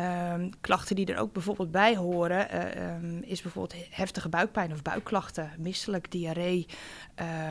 Um, 0.00 0.50
klachten 0.60 0.96
die 0.96 1.06
er 1.06 1.18
ook 1.18 1.32
bijvoorbeeld 1.32 1.70
bij 1.70 1.96
horen, 1.96 2.46
uh, 2.54 2.94
um, 2.94 3.22
is 3.22 3.42
bijvoorbeeld 3.42 3.86
heftige 3.90 4.28
buikpijn 4.28 4.72
of 4.72 4.82
buikklachten, 4.82 5.50
misselijk, 5.58 6.10
diarree. 6.10 6.66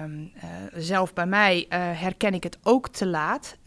Um, 0.04 0.32
uh, 0.36 0.44
zelf 0.74 1.14
bij 1.14 1.26
mij 1.26 1.58
uh, 1.58 1.68
herken 2.02 2.34
ik 2.34 2.44
het 2.44 2.58
ook 2.64 2.88
te 2.88 3.06
laat. 3.06 3.58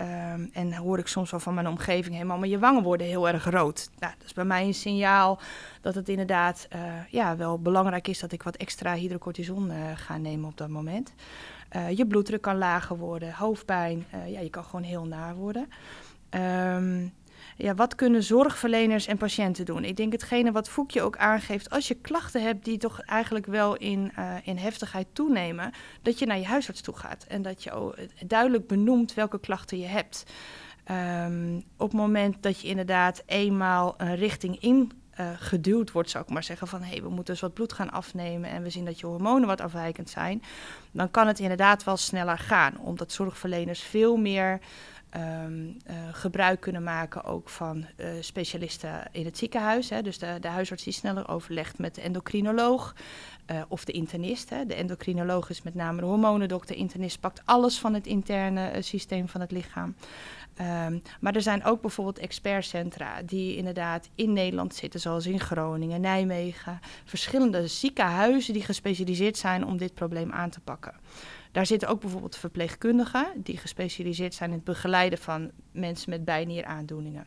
en 0.53 0.75
hoor 0.75 0.99
ik 0.99 1.07
soms 1.07 1.31
wel 1.31 1.41
van 1.41 1.55
mijn 1.55 1.69
omgeving 1.69 2.15
helemaal, 2.15 2.39
maar 2.39 2.49
je 2.49 2.59
wangen 2.59 2.83
worden 2.83 3.07
heel 3.07 3.29
erg 3.29 3.45
rood. 3.45 3.91
Nou, 3.99 4.13
dat 4.19 4.27
is 4.27 4.33
bij 4.33 4.45
mij 4.45 4.65
een 4.65 4.75
signaal 4.75 5.41
dat 5.81 5.95
het 5.95 6.09
inderdaad 6.09 6.69
ja, 7.11 7.37
wel 7.37 7.59
belangrijk 7.59 8.09
is 8.09 8.19
dat 8.19 8.33
ik 8.33 8.43
wat 8.43 8.57
extra 8.57 8.95
hydrocortison 8.95 9.73
ga 9.95 10.17
nemen 10.17 10.49
op 10.49 10.57
dat 10.57 10.69
moment. 10.69 11.13
je 11.95 12.07
bloeddruk 12.07 12.43
kan 12.43 12.59
lager 12.59 12.97
worden, 12.97 13.33
hoofdpijn, 13.33 14.07
ja, 14.27 14.41
je 14.41 14.51
kan 14.51 14.65
gewoon 14.65 14.85
heel 14.85 15.05
naar 15.05 15.35
worden 15.35 15.69
ja, 17.57 17.75
wat 17.75 17.95
kunnen 17.95 18.23
zorgverleners 18.23 19.07
en 19.07 19.17
patiënten 19.17 19.65
doen? 19.65 19.85
Ik 19.85 19.97
denk 19.97 20.13
hetgene 20.13 20.53
wat 20.53 20.69
Foekje 20.69 21.03
ook 21.03 21.17
aangeeft, 21.17 21.71
als 21.71 21.89
je 21.89 21.95
klachten 21.95 22.43
hebt 22.43 22.65
die 22.65 22.79
toch 22.79 23.01
eigenlijk 23.01 23.47
wel 23.47 23.77
in, 23.77 24.13
uh, 24.19 24.35
in 24.45 24.57
heftigheid 24.57 25.07
toenemen, 25.13 25.73
dat 26.03 26.19
je 26.19 26.27
naar 26.27 26.39
je 26.39 26.47
huisarts 26.47 26.81
toe 26.81 26.97
gaat 26.97 27.25
en 27.29 27.43
dat 27.43 27.63
je 27.63 27.95
duidelijk 28.27 28.67
benoemt 28.67 29.15
welke 29.15 29.41
klachten 29.41 29.79
je 29.79 29.87
hebt. 29.87 30.25
Um, 30.91 31.57
op 31.77 31.89
het 31.91 32.01
moment 32.01 32.43
dat 32.43 32.61
je 32.61 32.69
inderdaad 32.69 33.23
eenmaal 33.27 33.95
een 33.97 34.17
richting 34.17 34.61
in 34.61 34.93
geduwd 35.39 35.93
wordt, 35.93 36.11
zou 36.11 36.25
ik 36.25 36.31
maar 36.31 36.43
zeggen, 36.43 36.67
van 36.67 36.83
hé, 36.83 36.91
hey, 36.91 37.03
we 37.03 37.09
moeten 37.09 37.33
dus 37.33 37.43
wat 37.43 37.55
bloed 37.55 37.73
gaan 37.73 37.91
afnemen 37.91 38.51
en 38.51 38.63
we 38.63 38.71
zien 38.71 38.85
dat 38.85 39.01
je 39.01 39.07
hormonen 39.07 39.47
wat 39.47 39.61
afwijkend 39.61 40.11
zijn, 40.11 40.43
dan 40.91 41.11
kan 41.11 41.27
het 41.27 41.39
inderdaad 41.39 41.85
wel 41.85 41.97
sneller 41.97 42.39
gaan, 42.39 42.79
omdat 42.79 43.13
zorgverleners 43.13 43.81
veel 43.81 44.17
meer 44.17 44.61
um, 45.15 45.77
uh, 45.91 45.95
gebruik 46.13 46.61
kunnen 46.61 46.83
maken 46.83 47.25
ook 47.25 47.49
van 47.49 47.87
uh, 47.97 48.09
specialisten 48.21 49.03
in 49.13 49.25
het 49.25 49.39
ziekenhuis. 49.39 49.91
Hè. 49.91 50.03
Dus 50.03 50.19
de, 50.19 50.37
de, 50.41 50.49
huisarts 50.49 50.85
die 50.85 50.93
sneller 50.93 51.29
overlegt 51.29 51.79
met 51.79 51.95
de 51.95 52.01
endocrinoloog 52.01 52.95
uh, 53.51 53.63
of 53.69 53.85
de 53.85 53.93
internist. 53.93 54.51
Hè. 54.51 54.67
De 54.67 54.75
endocrinoloog 54.75 55.51
is 55.51 55.63
met 55.63 55.75
name 55.75 56.01
de 56.01 56.07
hormonendokter. 56.07 56.75
De 56.75 56.81
internist 56.81 57.21
pakt 57.21 57.43
alles 57.45 57.79
van 57.79 57.95
het 57.95 58.07
interne 58.07 58.83
systeem 58.83 59.29
van 59.29 59.41
het 59.41 59.51
lichaam. 59.51 59.95
Um, 60.61 61.03
maar 61.21 61.35
er 61.35 61.43
zijn 61.43 61.65
ook 61.65 61.81
bijvoorbeeld 61.81 62.19
expertcentra 62.19 63.23
die 63.23 63.57
inderdaad 63.57 64.09
in 64.15 64.33
Nederland 64.33 64.75
zitten, 64.75 65.01
zoals 65.01 65.27
in 65.27 65.41
Groningen, 65.41 66.01
Nijmegen. 66.01 66.81
Verschillende 67.05 67.67
ziekenhuizen 67.67 68.53
die 68.53 68.63
gespecialiseerd 68.63 69.37
zijn 69.37 69.67
om 69.67 69.77
dit 69.77 69.95
probleem 69.95 70.33
aan 70.33 70.51
te 70.51 70.61
pakken. 70.61 70.95
Daar 71.57 71.67
zitten 71.67 71.89
ook 71.89 72.01
bijvoorbeeld 72.01 72.37
verpleegkundigen 72.37 73.27
die 73.37 73.57
gespecialiseerd 73.57 74.35
zijn 74.35 74.51
in 74.51 74.57
het 74.57 74.65
begeleiden 74.65 75.19
van 75.19 75.51
mensen 75.73 76.11
met 76.11 76.25
bijnieraandoeningen. 76.25 77.27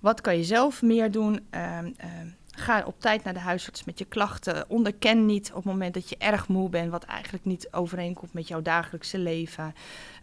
Wat 0.00 0.20
kan 0.20 0.36
je 0.36 0.44
zelf 0.44 0.82
meer 0.82 1.10
doen? 1.10 1.46
Uh, 1.50 1.78
uh, 1.82 2.06
ga 2.50 2.84
op 2.86 3.00
tijd 3.00 3.24
naar 3.24 3.32
de 3.32 3.40
huisarts 3.40 3.84
met 3.84 3.98
je 3.98 4.04
klachten. 4.04 4.70
Onderken 4.70 5.26
niet 5.26 5.48
op 5.48 5.54
het 5.54 5.64
moment 5.64 5.94
dat 5.94 6.08
je 6.08 6.16
erg 6.18 6.48
moe 6.48 6.68
bent, 6.68 6.90
wat 6.90 7.04
eigenlijk 7.04 7.44
niet 7.44 7.68
overeenkomt 7.72 8.32
met 8.32 8.48
jouw 8.48 8.62
dagelijkse 8.62 9.18
leven. 9.18 9.74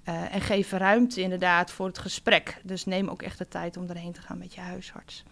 Uh, 0.09 0.35
en 0.35 0.41
geef 0.41 0.71
ruimte 0.71 1.21
inderdaad 1.21 1.71
voor 1.71 1.87
het 1.87 1.97
gesprek. 1.97 2.61
Dus 2.63 2.85
neem 2.85 3.07
ook 3.07 3.21
echt 3.21 3.37
de 3.37 3.47
tijd 3.47 3.77
om 3.77 3.89
erheen 3.89 4.13
te 4.13 4.21
gaan 4.21 4.37
met 4.37 4.53
je 4.53 4.61
huisarts. 4.61 5.23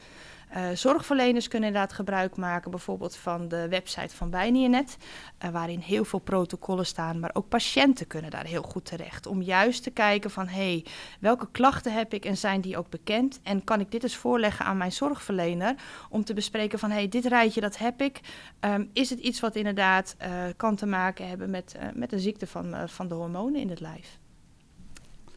Uh, 0.56 0.70
zorgverleners 0.74 1.48
kunnen 1.48 1.68
inderdaad 1.68 1.94
gebruik 1.94 2.38
maken, 2.38 2.72
bijvoorbeeld 2.72 3.16
van 3.16 3.48
de 3.48 3.68
website 3.68 4.16
van 4.16 4.30
Bijniernet, 4.30 4.98
uh, 5.46 5.50
waarin 5.50 5.80
heel 5.80 6.06
veel 6.06 6.20
protocollen 6.20 6.86
staan, 6.86 7.20
maar 7.20 7.30
ook 7.34 7.48
patiënten 7.48 8.08
kunnen 8.08 8.32
daar 8.32 8.46
heel 8.46 8.62
goed 8.62 8.86
terecht. 8.86 9.28
Om 9.28 9.42
juist 9.42 9.84
te 9.84 9.92
kijken 9.92 10.32
van, 10.32 10.48
hé, 10.48 10.72
hey, 10.72 10.86
welke 11.20 11.48
klachten 11.52 11.94
heb 11.94 12.14
ik 12.14 12.26
en 12.26 12.38
zijn 12.38 12.62
die 12.62 12.78
ook 12.78 12.90
bekend? 12.90 13.40
En 13.44 13.64
kan 13.64 13.80
ik 13.80 13.92
dit 13.92 14.04
eens 14.04 14.16
voorleggen 14.16 14.66
aan 14.66 14.78
mijn 14.78 14.92
zorgverlener 14.92 15.76
om 16.10 16.24
te 16.24 16.34
bespreken 16.34 16.80
van, 16.80 16.90
hé, 16.90 16.96
hey, 16.96 17.10
dit 17.10 17.26
rijtje 17.26 17.62
dat 17.62 17.78
heb 17.78 18.02
ik. 18.02 18.20
Um, 18.60 18.90
is 18.94 19.10
het 19.10 19.20
iets 19.20 19.40
wat 19.40 19.56
inderdaad 19.56 20.16
uh, 20.22 20.28
kan 20.58 20.76
te 20.76 20.86
maken 20.86 21.28
hebben 21.28 21.50
met, 21.50 21.76
met 21.94 22.12
een 22.12 22.20
ziekte 22.20 22.48
van, 22.48 22.76
van 22.90 23.08
de 23.08 23.16
hormonen 23.16 23.62
in 23.62 23.70
het 23.70 23.80
lijf? 23.80 24.20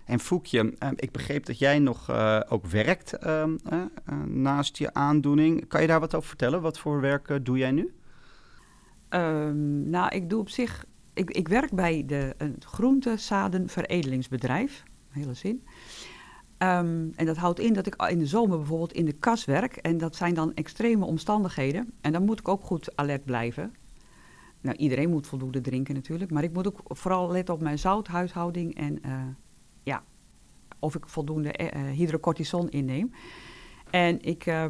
En 0.09 0.21
Foekje, 0.21 0.65
uh, 0.65 0.89
ik 0.95 1.13
begreep 1.13 1.47
dat 1.47 1.59
jij 1.59 1.79
nog 1.79 2.11
uh, 2.11 2.41
ook 2.49 2.67
werkt 2.67 3.15
uh, 3.27 3.45
naast 4.27 4.77
je 4.77 4.95
aandoening. 4.95 5.67
Kan 5.67 5.81
je 5.81 5.87
daar 5.87 6.01
wat 6.01 6.15
over 6.15 6.29
vertellen? 6.29 6.61
Wat 6.61 6.79
voor 6.79 7.01
werk 7.01 7.39
doe 7.43 7.59
jij 7.59 7.71
nu? 7.71 7.95
Um, 9.11 9.91
nou, 9.91 10.15
ik 10.15 10.31
doe 10.31 10.41
op 10.41 10.49
zich... 10.49 10.85
Ik, 11.15 11.31
ik 11.31 11.49
werk 11.49 11.73
bij 11.73 12.05
de, 12.07 12.35
een 12.39 12.57
groentezadenveredelingsbedrijf. 12.59 14.83
Hele 15.09 15.35
zin. 15.35 15.65
En 16.59 17.13
dat 17.17 17.37
houdt 17.37 17.61
in 17.61 17.73
dat 17.73 17.87
ik 17.87 18.03
in 18.03 18.19
de 18.19 18.27
zomer 18.27 18.57
bijvoorbeeld 18.57 18.93
in 18.93 19.05
de 19.05 19.13
kas 19.13 19.45
werk. 19.45 19.77
En 19.77 19.99
dat 19.99 20.17
zijn 20.17 20.35
dan 20.35 20.55
extreme 20.55 21.05
omstandigheden. 21.05 21.93
En 22.01 22.13
dan 22.13 22.25
moet 22.25 22.39
ik 22.39 22.49
ook 22.49 22.63
goed 22.63 22.97
alert 22.97 23.25
blijven. 23.25 23.75
Nou, 24.61 24.77
iedereen 24.77 25.11
moet 25.11 25.27
voldoende 25.27 25.61
drinken 25.61 25.95
natuurlijk. 25.95 26.31
Maar 26.31 26.43
ik 26.43 26.53
moet 26.53 26.67
ook 26.67 26.81
vooral 26.85 27.31
letten 27.31 27.55
op 27.55 27.61
mijn 27.61 27.79
zouthuishouding 27.79 28.77
en 28.77 29.01
of 30.79 30.95
ik 30.95 31.09
voldoende 31.09 31.59
uh, 31.59 31.91
hydrocortison 31.91 32.69
inneem. 32.69 33.13
En 33.91 34.21
ik, 34.23 34.47
uh, 34.47 34.65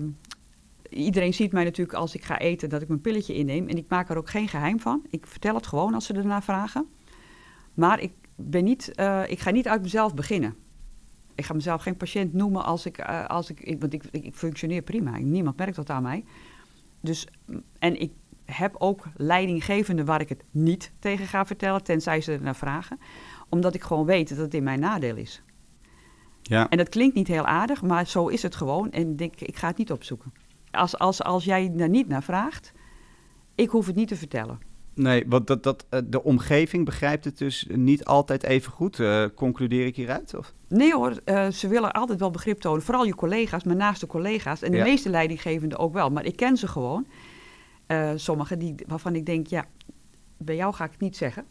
iedereen 0.89 1.35
ziet 1.35 1.53
mij 1.53 1.65
natuurlijk 1.65 1.99
als 1.99 2.15
ik 2.15 2.25
ga 2.25 2.39
eten 2.39 2.69
dat 2.69 2.83
ik 2.83 2.89
mijn 2.89 3.01
pilletje 3.01 3.35
inneem. 3.35 3.69
En 3.69 3.77
ik 3.77 3.89
maak 3.89 4.09
er 4.09 4.17
ook 4.17 4.31
geen 4.31 4.49
geheim 4.49 4.81
van. 4.81 5.07
Ik 5.11 5.27
vertel 5.27 5.55
het 5.55 5.67
gewoon 5.67 5.95
als 5.95 6.07
ze 6.07 6.13
ernaar 6.13 6.43
vragen. 6.43 6.87
Maar 7.75 8.01
ik, 8.01 8.13
ben 8.37 8.65
niet, 8.65 8.93
uh, 9.01 9.23
ik 9.27 9.41
ga 9.41 9.51
niet 9.51 9.69
uit 9.69 9.83
mezelf 9.83 10.15
beginnen. 10.15 10.55
Ik 11.35 11.45
ga 11.45 11.55
mezelf 11.55 11.83
geen 11.83 11.97
patiënt 11.97 12.33
noemen 12.33 12.65
als 12.65 12.87
ik, 12.87 13.01
als 13.27 13.51
ik, 13.51 13.77
want 13.81 13.93
ik, 13.93 14.05
ik, 14.11 14.35
functioneer 14.35 14.83
prima. 14.83 15.19
Niemand 15.19 15.57
merkt 15.57 15.77
dat 15.77 15.91
aan 15.91 16.03
mij. 16.03 16.25
Dus, 17.01 17.27
en 17.79 18.01
ik 18.01 18.13
heb 18.45 18.75
ook 18.79 19.07
leidinggevende 19.17 20.05
waar 20.05 20.21
ik 20.21 20.29
het 20.29 20.45
niet 20.51 20.93
tegen 20.99 21.27
ga 21.27 21.45
vertellen, 21.47 21.83
tenzij 21.83 22.21
ze 22.21 22.33
er 22.33 22.43
naar 22.43 22.57
vragen 22.57 22.99
omdat 23.49 23.75
ik 23.75 23.83
gewoon 23.83 24.07
weet 24.07 24.29
dat 24.29 24.39
het 24.39 24.55
in 24.55 24.63
mijn 24.63 24.81
nadeel 24.81 25.17
is. 25.17 25.43
Ja. 26.49 26.69
En 26.69 26.79
dat 26.79 26.89
klinkt 26.89 27.15
niet 27.15 27.29
heel 27.29 27.47
aardig, 27.47 27.83
maar 27.83 28.07
zo 28.07 28.27
is 28.27 28.43
het 28.43 28.55
gewoon. 28.55 28.91
En 28.91 29.17
denk, 29.17 29.41
ik 29.41 29.57
ga 29.57 29.67
het 29.67 29.77
niet 29.77 29.93
opzoeken. 29.93 30.33
Als, 30.71 30.99
als, 30.99 31.23
als 31.23 31.45
jij 31.45 31.73
daar 31.77 31.89
niet 31.89 32.09
naar 32.09 32.23
vraagt, 32.23 32.73
ik 33.55 33.71
hoef 33.71 33.87
het 33.87 33.97
niet 33.97 34.09
te 34.09 34.17
vertellen. 34.17 34.59
Nee, 34.95 35.25
want 35.27 35.47
dat, 35.47 35.63
dat, 35.63 35.87
de 36.05 36.23
omgeving 36.23 36.85
begrijpt 36.85 37.25
het 37.25 37.39
dus 37.39 37.67
niet 37.69 38.05
altijd 38.05 38.43
even 38.43 38.73
goed. 38.73 38.99
Uh, 38.99 39.25
concludeer 39.35 39.87
ik 39.87 39.97
hieruit? 39.97 40.35
Of? 40.35 40.55
Nee 40.69 40.95
hoor, 40.95 41.21
uh, 41.25 41.49
ze 41.49 41.69
willen 41.69 41.93
altijd 41.93 42.19
wel 42.19 42.31
begrip 42.31 42.61
tonen. 42.61 42.83
Vooral 42.83 43.05
je 43.05 43.15
collega's, 43.15 43.65
mijn 43.65 43.79
naaste 43.79 44.07
collega's. 44.07 44.63
En 44.63 44.71
de 44.71 44.77
ja. 44.77 44.85
meeste 44.85 45.11
leidinggevenden 45.11 45.79
ook 45.79 45.93
wel. 45.93 46.11
Maar 46.11 46.25
ik 46.25 46.37
ken 46.37 46.57
ze 46.57 46.69
gewoon. 46.69 47.07
Uh, 47.87 48.11
Sommigen 48.15 48.59
die, 48.59 48.75
waarvan 48.87 49.15
ik 49.15 49.27
denk, 49.27 49.47
ja, 49.47 49.67
bij 50.37 50.57
jou 50.57 50.75
ga 50.75 50.85
ik 50.85 50.91
het 50.91 51.01
niet 51.01 51.17
zeggen. 51.17 51.45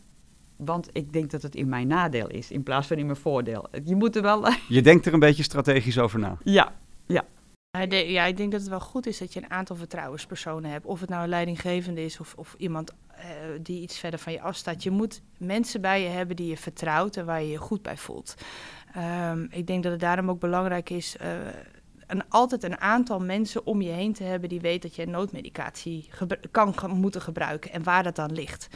Want 0.58 0.90
ik 0.92 1.14
denk 1.14 1.32
dat 1.32 1.42
het 1.42 1.56
in 1.56 1.70
mijn 1.70 1.88
nadeel 1.88 2.28
is, 2.28 2.52
in 2.52 2.64
plaats 2.64 2.88
van 2.88 2.98
in 2.98 3.06
mijn 3.06 3.18
voordeel. 3.18 3.66
Je 3.84 3.96
moet 3.96 4.16
er 4.16 4.22
wel... 4.22 4.48
Je 4.68 4.82
denkt 4.82 5.06
er 5.06 5.14
een 5.14 5.20
beetje 5.20 5.44
strategisch 5.44 6.00
over 6.00 6.20
na. 6.20 6.38
Ja, 6.44 6.74
ja. 7.06 7.26
Ja, 7.90 8.24
ik 8.24 8.38
denk 8.38 8.52
dat 8.52 8.62
het 8.62 8.70
wel 8.70 8.80
goed 8.80 9.08
is 9.08 9.18
dat 9.18 9.34
je 9.34 9.42
een 9.44 9.52
aantal 9.52 9.76
vertrouwenspersonen 9.76 10.72
hebt. 10.72 10.86
Of 10.86 11.00
het 11.00 11.10
nou 11.10 11.24
een 11.24 11.30
leidinggevende 11.30 12.04
is 12.04 12.20
of, 12.20 12.34
of 12.38 12.56
iemand 12.58 12.94
die 13.62 13.82
iets 13.82 14.00
verder 14.00 14.20
van 14.20 14.34
je 14.34 14.42
afstaat. 14.42 14.84
Je 14.84 14.92
moet 14.92 15.22
mensen 15.38 15.82
bij 15.82 16.02
je 16.02 16.08
hebben 16.08 16.36
die 16.36 16.50
je 16.50 16.58
vertrouwt 16.58 17.18
en 17.18 17.26
waar 17.26 17.42
je 17.42 17.50
je 17.50 17.58
goed 17.58 17.82
bij 17.82 17.98
voelt. 17.98 18.36
Ehm, 18.94 19.46
ik 19.50 19.68
denk 19.68 19.84
dat 19.84 19.92
het 19.92 20.02
daarom 20.02 20.30
ook 20.30 20.40
belangrijk 20.40 20.90
is 20.90 21.16
een, 22.08 22.30
altijd 22.30 22.64
een 22.64 22.80
aantal 22.80 23.20
mensen 23.20 23.66
om 23.66 23.82
je 23.82 23.92
heen 23.92 24.14
te 24.14 24.24
hebben 24.24 24.50
die 24.50 24.62
weet 24.62 24.82
dat 24.82 24.96
je 24.96 25.08
noodmedicatie 25.08 26.10
kan 26.52 26.92
moeten 26.92 27.22
gebruiken 27.22 27.72
en 27.72 27.84
waar 27.84 28.04
dat 28.04 28.16
dan 28.16 28.32
ligt. 28.32 28.68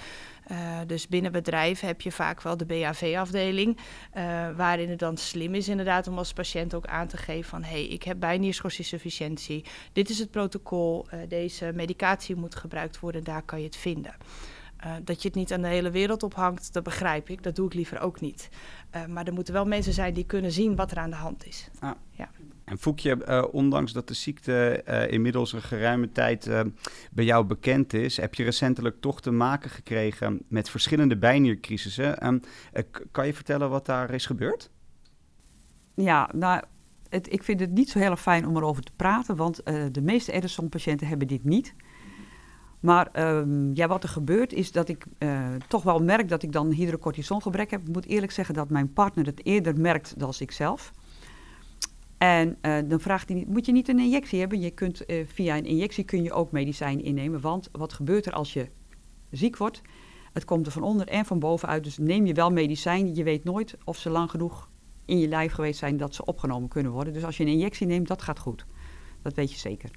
Uh, 0.52 0.80
dus 0.88 1.08
binnen 1.08 1.32
bedrijven 1.32 1.88
heb 1.88 2.02
je 2.02 2.12
vaak 2.12 2.42
wel 2.42 2.58
de 2.58 2.66
BHV-afdeling, 2.66 3.78
uh, 3.78 4.48
eh, 4.48 4.56
waarin 4.56 4.90
het 4.90 5.00
dan 5.00 5.18
slim 5.18 5.56
is 5.56 5.68
inderdaad 5.68 6.08
om 6.08 6.18
als 6.18 6.34
patiënt 6.34 6.74
ook 6.74 6.86
aan 6.86 7.08
te 7.08 7.18
geven 7.18 7.50
van 7.50 7.64
hé, 7.64 7.70
hey, 7.70 7.86
ik 7.86 8.04
heb 8.04 8.20
bijnierschorsinsufficiëntie, 8.20 9.66
dit 9.94 10.10
is 10.10 10.20
het 10.20 10.32
protocol, 10.32 11.08
uh, 11.14 11.20
deze 11.28 11.72
medicatie 11.76 12.36
moet 12.36 12.56
gebruikt 12.56 13.00
worden, 13.00 13.24
daar 13.24 13.42
kan 13.42 13.60
je 13.60 13.66
het 13.66 13.76
vinden. 13.76 14.16
Uh, 14.86 14.94
dat 15.04 15.22
je 15.22 15.28
het 15.28 15.38
niet 15.38 15.54
aan 15.54 15.62
de 15.62 15.68
hele 15.68 15.92
wereld 15.92 16.24
ophangt, 16.24 16.74
dat 16.74 16.84
begrijp 16.84 17.30
ik. 17.30 17.44
Dat 17.44 17.56
doe 17.56 17.66
ik 17.66 17.74
liever 17.74 18.00
ook 18.00 18.22
niet. 18.22 18.50
Uh, 18.96 19.06
maar 19.06 19.28
er 19.28 19.34
moeten 19.34 19.54
wel 19.54 19.66
mensen 19.66 19.94
zijn 19.94 20.14
die 20.14 20.26
kunnen 20.26 20.52
zien 20.52 20.76
wat 20.76 20.92
er 20.92 20.98
aan 20.98 21.10
de 21.10 21.16
hand 21.16 21.46
is. 21.46 21.70
Ah. 21.80 21.92
Ja. 22.12 22.30
En 22.64 22.78
Foekje, 22.78 23.18
uh, 23.28 23.44
ondanks 23.52 23.94
dat 23.94 24.08
de 24.08 24.14
ziekte 24.14 24.84
inmiddels 25.10 25.54
een 25.54 25.62
geruime 25.62 26.12
tijd 26.12 26.50
bij 27.12 27.26
jou 27.26 27.46
bekend 27.46 27.94
is, 27.94 28.18
heb 28.18 28.36
je 28.36 28.44
recentelijk 28.44 29.02
toch 29.02 29.22
te 29.22 29.32
maken 29.32 29.70
gekregen 29.70 30.42
met 30.48 30.70
verschillende 30.70 31.18
bijniercrisissen. 31.18 32.20
Ehm, 32.20 32.40
kan 33.12 33.26
je 33.26 33.34
vertellen 33.34 33.70
wat 33.70 33.86
daar 33.86 34.14
is 34.14 34.26
gebeurd? 34.26 34.70
Ja, 35.94 36.30
nou, 36.34 36.64
het, 37.10 37.34
ik 37.34 37.44
vind 37.44 37.60
het 37.60 37.72
niet 37.72 37.90
zo 37.90 38.00
heel 38.00 38.12
erg 38.12 38.22
fijn 38.22 38.48
om 38.48 38.58
erover 38.58 38.84
te 38.84 38.92
praten, 38.96 39.36
want 39.36 39.62
de 39.92 40.02
meeste 40.02 40.32
Edison-patiënten 40.32 41.08
hebben 41.08 41.28
dit 41.28 41.44
niet. 41.44 41.74
Maar 42.82 43.36
um, 43.38 43.72
ja, 43.74 43.88
wat 43.88 44.04
er 44.04 44.10
gebeurt 44.10 44.54
is 44.54 44.72
dat 44.72 44.90
ik 44.90 45.06
uh, 45.20 45.48
toch 45.68 45.84
wel 45.84 46.00
merk 46.00 46.30
dat 46.30 46.44
ik 46.44 46.52
dan 46.52 46.72
hydrocortisongebrek 46.72 47.72
heb. 47.72 47.82
Ik 47.82 47.94
moet 47.94 48.06
eerlijk 48.06 48.32
zeggen 48.32 48.56
dat 48.56 48.70
mijn 48.70 48.94
partner 48.94 49.26
het 49.26 49.46
eerder 49.46 49.80
merkt 49.80 50.20
dan 50.20 50.34
ik 50.38 50.52
zelf. 50.52 50.92
En 52.18 52.58
uh, 52.62 52.78
dan 52.86 53.00
vraagt 53.00 53.30
hij, 53.30 53.46
moet 53.48 53.66
je 53.66 53.72
niet 53.72 53.88
een 53.88 54.00
injectie 54.00 54.40
hebben? 54.40 54.60
Je 54.60 54.72
kunt, 54.72 55.10
uh, 55.10 55.26
via 55.28 55.58
een 55.58 55.66
injectie 55.66 56.04
kun 56.04 56.24
je 56.24 56.34
ook 56.34 56.52
medicijn 56.52 57.04
innemen. 57.04 57.42
Want 57.42 57.70
wat 57.72 57.94
gebeurt 57.94 58.26
er 58.26 58.34
als 58.34 58.54
je 58.54 58.70
ziek 59.32 59.58
wordt? 59.58 59.82
Het 60.34 60.46
komt 60.46 60.66
er 60.66 60.72
van 60.72 60.84
onder 60.84 61.08
en 61.08 61.26
van 61.26 61.40
bovenuit. 61.40 61.84
Dus 61.84 61.98
neem 61.98 62.26
je 62.26 62.34
wel 62.34 62.52
medicijn. 62.52 63.16
Je 63.16 63.24
weet 63.24 63.44
nooit 63.44 63.78
of 63.84 63.98
ze 63.98 64.10
lang 64.10 64.30
genoeg 64.30 64.70
in 65.06 65.20
je 65.20 65.28
lijf 65.28 65.52
geweest 65.54 65.80
zijn 65.80 65.98
dat 65.98 66.16
ze 66.16 66.26
opgenomen 66.26 66.70
kunnen 66.70 66.92
worden. 66.92 67.14
Dus 67.14 67.24
als 67.24 67.38
je 67.38 67.44
een 67.44 67.50
injectie 67.50 67.88
neemt, 67.88 68.08
dat 68.08 68.22
gaat 68.22 68.40
goed. 68.40 68.66
Dat 69.22 69.34
weet 69.34 69.52
je 69.52 69.60
zeker. 69.60 69.92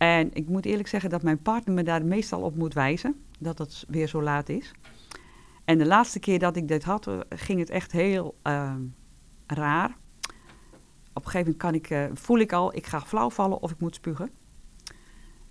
En 0.00 0.30
ik 0.32 0.48
moet 0.48 0.64
eerlijk 0.64 0.88
zeggen 0.88 1.10
dat 1.10 1.22
mijn 1.22 1.42
partner 1.42 1.74
me 1.74 1.82
daar 1.82 2.04
meestal 2.04 2.40
op 2.40 2.56
moet 2.56 2.74
wijzen, 2.74 3.24
dat 3.38 3.58
het 3.58 3.84
weer 3.88 4.08
zo 4.08 4.22
laat 4.22 4.48
is. 4.48 4.72
En 5.64 5.78
de 5.78 5.86
laatste 5.86 6.18
keer 6.18 6.38
dat 6.38 6.56
ik 6.56 6.68
dit 6.68 6.84
had, 6.84 7.06
eh, 7.06 7.18
ging 7.28 7.58
het 7.58 7.70
echt 7.70 7.92
heel 7.92 8.38
uh, 8.46 8.74
raar. 9.46 9.96
Op 11.12 11.24
een 11.24 11.30
gegeven 11.30 11.38
moment 11.38 11.56
kan 11.56 11.74
ik, 11.74 11.90
uh, 11.90 12.04
voel 12.14 12.38
ik 12.38 12.52
al, 12.52 12.76
ik 12.76 12.86
ga 12.86 13.00
flauw 13.00 13.30
vallen 13.30 13.62
of 13.62 13.70
ik 13.70 13.80
moet 13.80 13.94
spugen. 13.94 14.30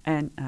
En 0.01 0.32
uh, 0.36 0.46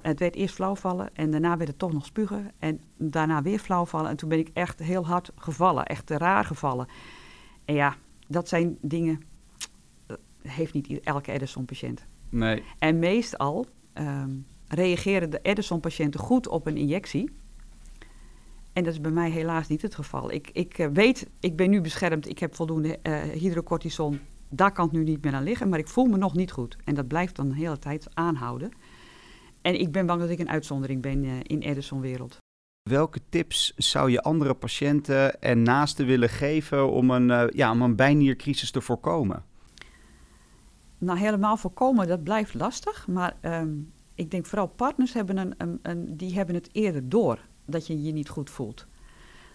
het 0.00 0.18
werd 0.18 0.34
eerst 0.34 0.54
flauw 0.54 0.76
vallen 0.76 1.14
en 1.14 1.30
daarna 1.30 1.56
werd 1.56 1.68
het 1.68 1.78
toch 1.78 1.92
nog 1.92 2.06
spugen. 2.06 2.52
En 2.58 2.80
daarna 2.96 3.42
weer 3.42 3.58
flauw 3.58 3.84
vallen. 3.84 4.10
En 4.10 4.16
toen 4.16 4.28
ben 4.28 4.38
ik 4.38 4.50
echt 4.52 4.78
heel 4.78 5.06
hard 5.06 5.32
gevallen, 5.36 5.86
echt 5.86 6.10
raar 6.10 6.44
gevallen. 6.44 6.86
En 7.64 7.74
ja, 7.74 7.96
dat 8.28 8.48
zijn 8.48 8.78
dingen, 8.80 9.22
heeft 10.42 10.72
niet 10.72 11.00
elke 11.00 11.32
Edison-patiënt. 11.32 12.06
Nee. 12.30 12.62
En 12.78 12.98
meestal 12.98 13.66
um, 13.94 14.46
reageren 14.68 15.30
de 15.30 15.38
Edison-patiënten 15.42 16.20
goed 16.20 16.48
op 16.48 16.66
een 16.66 16.76
injectie. 16.76 17.30
En 18.72 18.84
dat 18.84 18.92
is 18.92 19.00
bij 19.00 19.10
mij 19.10 19.30
helaas 19.30 19.68
niet 19.68 19.82
het 19.82 19.94
geval. 19.94 20.32
Ik, 20.32 20.50
ik 20.52 20.78
uh, 20.78 20.86
weet, 20.92 21.26
ik 21.40 21.56
ben 21.56 21.70
nu 21.70 21.80
beschermd, 21.80 22.28
ik 22.28 22.38
heb 22.38 22.54
voldoende 22.54 22.98
uh, 23.02 23.22
hydrocortison. 23.22 24.20
Daar 24.48 24.72
kan 24.72 24.84
het 24.84 24.94
nu 24.94 25.02
niet 25.02 25.24
meer 25.24 25.34
aan 25.34 25.42
liggen, 25.42 25.68
maar 25.68 25.78
ik 25.78 25.88
voel 25.88 26.06
me 26.06 26.16
nog 26.16 26.34
niet 26.34 26.52
goed. 26.52 26.76
En 26.84 26.94
dat 26.94 27.08
blijft 27.08 27.36
dan 27.36 27.48
de 27.48 27.54
hele 27.54 27.78
tijd 27.78 28.06
aanhouden. 28.14 28.70
En 29.62 29.80
ik 29.80 29.92
ben 29.92 30.06
bang 30.06 30.20
dat 30.20 30.30
ik 30.30 30.38
een 30.38 30.48
uitzondering 30.48 31.02
ben 31.02 31.24
uh, 31.24 31.32
in 31.42 31.58
Edison-wereld. 31.58 32.36
Welke 32.90 33.20
tips 33.28 33.72
zou 33.76 34.10
je 34.10 34.22
andere 34.22 34.54
patiënten 34.54 35.40
en 35.40 35.62
naasten 35.62 36.06
willen 36.06 36.28
geven 36.28 36.90
om 36.90 37.10
een, 37.10 37.50
ja, 37.54 37.70
om 37.70 37.82
een 37.82 37.96
bijniercrisis 37.96 38.70
te 38.70 38.80
voorkomen? 38.80 39.44
Nou, 41.00 41.18
helemaal 41.18 41.56
voorkomen, 41.56 42.08
dat 42.08 42.22
blijft 42.22 42.54
lastig. 42.54 43.06
Maar 43.06 43.36
um, 43.42 43.92
ik 44.14 44.30
denk 44.30 44.46
vooral 44.46 44.68
partners 44.68 45.12
hebben, 45.12 45.36
een, 45.36 45.54
een, 45.56 45.78
een, 45.82 46.16
die 46.16 46.34
hebben 46.34 46.54
het 46.54 46.68
eerder 46.72 47.08
door 47.08 47.38
dat 47.64 47.86
je 47.86 48.02
je 48.02 48.12
niet 48.12 48.28
goed 48.28 48.50
voelt. 48.50 48.86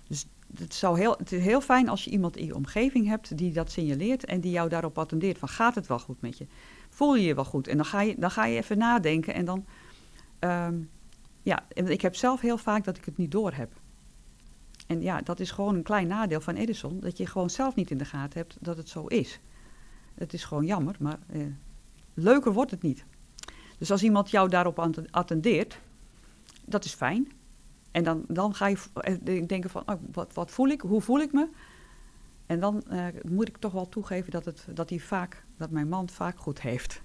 Dus 0.07 0.25
het, 0.57 0.73
zou 0.73 0.99
heel, 0.99 1.15
het 1.17 1.31
is 1.31 1.43
heel 1.43 1.61
fijn 1.61 1.89
als 1.89 2.03
je 2.03 2.09
iemand 2.09 2.37
in 2.37 2.45
je 2.45 2.55
omgeving 2.55 3.07
hebt 3.07 3.37
die 3.37 3.53
dat 3.53 3.71
signaleert 3.71 4.25
en 4.25 4.41
die 4.41 4.51
jou 4.51 4.69
daarop 4.69 4.97
attendeert 4.97 5.37
van 5.37 5.49
gaat 5.49 5.75
het 5.75 5.87
wel 5.87 5.99
goed 5.99 6.21
met 6.21 6.37
je? 6.37 6.47
Voel 6.89 7.15
je 7.15 7.25
je 7.25 7.35
wel 7.35 7.45
goed? 7.45 7.67
En 7.67 7.77
dan 7.77 7.85
ga 7.85 8.01
je, 8.01 8.15
dan 8.17 8.31
ga 8.31 8.45
je 8.45 8.57
even 8.57 8.77
nadenken 8.77 9.33
en 9.33 9.45
dan... 9.45 9.65
Um, 10.39 10.89
ja, 11.41 11.65
ik 11.69 12.01
heb 12.01 12.15
zelf 12.15 12.41
heel 12.41 12.57
vaak 12.57 12.83
dat 12.83 12.97
ik 12.97 13.05
het 13.05 13.17
niet 13.17 13.31
door 13.31 13.53
heb. 13.53 13.71
En 14.87 15.01
ja, 15.01 15.21
dat 15.21 15.39
is 15.39 15.51
gewoon 15.51 15.75
een 15.75 15.83
klein 15.83 16.07
nadeel 16.07 16.41
van 16.41 16.55
Edison, 16.55 16.99
dat 16.99 17.17
je 17.17 17.25
gewoon 17.25 17.49
zelf 17.49 17.75
niet 17.75 17.91
in 17.91 17.97
de 17.97 18.05
gaten 18.05 18.39
hebt 18.39 18.57
dat 18.59 18.77
het 18.77 18.89
zo 18.89 19.05
is. 19.05 19.39
Het 20.15 20.33
is 20.33 20.43
gewoon 20.43 20.65
jammer, 20.65 20.95
maar 20.99 21.19
eh, 21.27 21.41
leuker 22.13 22.53
wordt 22.53 22.71
het 22.71 22.81
niet. 22.81 23.05
Dus 23.77 23.91
als 23.91 24.03
iemand 24.03 24.29
jou 24.29 24.49
daarop 24.49 24.79
attendeert, 25.11 25.79
dat 26.65 26.85
is 26.85 26.93
fijn. 26.93 27.31
En 27.91 28.03
dan, 28.03 28.23
dan 28.27 28.55
ga 28.55 28.67
je 28.67 28.77
eh, 28.93 29.47
denken 29.47 29.69
van, 29.69 29.83
oh, 29.85 29.95
wat, 30.11 30.33
wat 30.33 30.51
voel 30.51 30.67
ik, 30.67 30.81
hoe 30.81 31.01
voel 31.01 31.19
ik 31.19 31.33
me? 31.33 31.47
En 32.45 32.59
dan 32.59 32.83
uh, 32.91 33.05
moet 33.27 33.47
ik 33.47 33.57
toch 33.57 33.71
wel 33.71 33.89
toegeven 33.89 34.31
dat, 34.31 34.45
het, 34.45 34.67
dat, 34.73 34.89
hij 34.89 34.99
vaak, 34.99 35.45
dat 35.57 35.69
mijn 35.69 35.87
man 35.87 36.09
vaak 36.09 36.37
goed 36.39 36.61
heeft. 36.61 37.01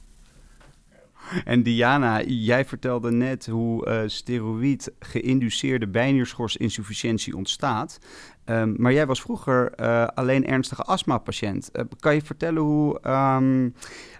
En 1.45 1.63
Diana, 1.63 2.23
jij 2.23 2.65
vertelde 2.65 3.11
net 3.11 3.47
hoe 3.47 3.87
uh, 3.87 4.03
steroïd 4.07 4.93
geïnduceerde 4.99 5.89
bijnierschorsinsufficiëntie 5.89 7.37
ontstaat. 7.37 7.99
Um, 8.45 8.75
maar 8.79 8.93
jij 8.93 9.07
was 9.07 9.21
vroeger 9.21 9.73
uh, 9.81 10.07
alleen 10.07 10.47
ernstige 10.47 10.83
astmapatiënt. 10.83 11.71
Uh, 11.73 11.83
kan 11.99 12.15
je 12.15 12.23
vertellen 12.23 12.63
hoe 12.63 13.01
um, 13.09 13.75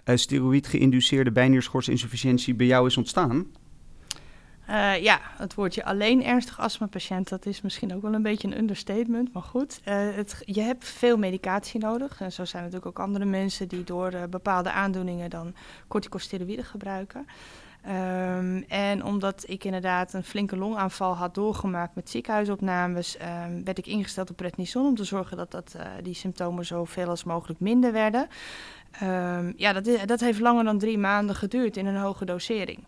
steroïd 0.05 0.67
geïnduceerde 0.67 1.31
bijnierschorsinsufficiëntie 1.31 2.55
bij 2.55 2.67
jou 2.67 2.87
is 2.87 2.97
ontstaan? 2.97 3.45
Uh, 4.71 5.01
ja, 5.01 5.19
het 5.37 5.53
woordje 5.53 5.85
alleen 5.85 6.23
ernstig 6.23 6.59
astmapatiënt, 6.59 7.29
dat 7.29 7.45
is 7.45 7.61
misschien 7.61 7.95
ook 7.95 8.01
wel 8.01 8.13
een 8.13 8.21
beetje 8.21 8.47
een 8.47 8.57
understatement. 8.57 9.33
Maar 9.33 9.43
goed, 9.43 9.81
uh, 9.85 9.93
het, 10.15 10.41
je 10.45 10.61
hebt 10.61 10.85
veel 10.85 11.17
medicatie 11.17 11.79
nodig. 11.79 12.21
En 12.21 12.31
zo 12.31 12.45
zijn 12.45 12.63
natuurlijk 12.63 12.89
ook 12.89 13.05
andere 13.05 13.25
mensen 13.25 13.67
die 13.67 13.83
door 13.83 14.13
uh, 14.13 14.23
bepaalde 14.29 14.71
aandoeningen 14.71 15.29
dan 15.29 15.53
corticosteroïden 15.87 16.65
gebruiken. 16.65 17.27
Um, 18.37 18.63
en 18.67 19.03
omdat 19.03 19.43
ik 19.47 19.63
inderdaad 19.63 20.13
een 20.13 20.23
flinke 20.23 20.57
longaanval 20.57 21.15
had 21.15 21.35
doorgemaakt 21.35 21.95
met 21.95 22.09
ziekenhuisopnames, 22.09 23.17
um, 23.45 23.63
werd 23.63 23.77
ik 23.77 23.87
ingesteld 23.87 24.29
op 24.29 24.35
prednison 24.35 24.85
om 24.85 24.95
te 24.95 25.03
zorgen 25.03 25.37
dat, 25.37 25.51
dat 25.51 25.75
die 26.01 26.13
symptomen 26.13 26.65
zoveel 26.65 27.07
als 27.07 27.23
mogelijk 27.23 27.59
minder 27.59 27.91
werden. 27.91 28.27
Um, 29.03 29.53
ja, 29.57 29.73
dat, 29.73 29.89
dat 30.05 30.19
heeft 30.19 30.39
langer 30.39 30.63
dan 30.63 30.77
drie 30.77 30.97
maanden 30.97 31.35
geduurd 31.35 31.77
in 31.77 31.85
een 31.85 31.95
hoge 31.95 32.25
dosering. 32.25 32.83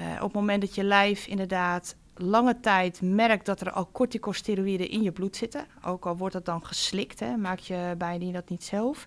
Uh, 0.00 0.06
op 0.14 0.22
het 0.22 0.32
moment 0.32 0.60
dat 0.60 0.74
je 0.74 0.84
lijf 0.84 1.26
inderdaad 1.26 1.96
lange 2.14 2.60
tijd 2.60 3.00
merkt 3.02 3.46
dat 3.46 3.60
er 3.60 3.72
al 3.72 3.88
corticosteroïden 3.92 4.88
in 4.88 5.02
je 5.02 5.12
bloed 5.12 5.36
zitten, 5.36 5.66
ook 5.84 6.06
al 6.06 6.16
wordt 6.16 6.34
dat 6.34 6.44
dan 6.44 6.64
geslikt, 6.66 7.20
hè, 7.20 7.36
maak 7.36 7.58
je 7.58 7.94
bijna 7.98 8.32
dat 8.32 8.48
niet 8.48 8.64
zelf, 8.64 9.06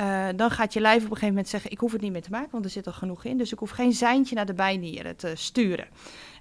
uh, 0.00 0.26
dan 0.36 0.50
gaat 0.50 0.72
je 0.72 0.80
lijf 0.80 0.96
op 0.96 1.02
een 1.02 1.08
gegeven 1.08 1.28
moment 1.28 1.48
zeggen, 1.48 1.70
ik 1.70 1.78
hoef 1.78 1.92
het 1.92 2.00
niet 2.00 2.12
meer 2.12 2.22
te 2.22 2.30
maken, 2.30 2.50
want 2.50 2.64
er 2.64 2.70
zit 2.70 2.86
al 2.86 2.92
genoeg 2.92 3.24
in, 3.24 3.38
dus 3.38 3.52
ik 3.52 3.58
hoef 3.58 3.70
geen 3.70 3.92
seintje 3.92 4.34
naar 4.34 4.46
de 4.46 4.54
bijnieren 4.54 5.16
te 5.16 5.32
sturen. 5.34 5.86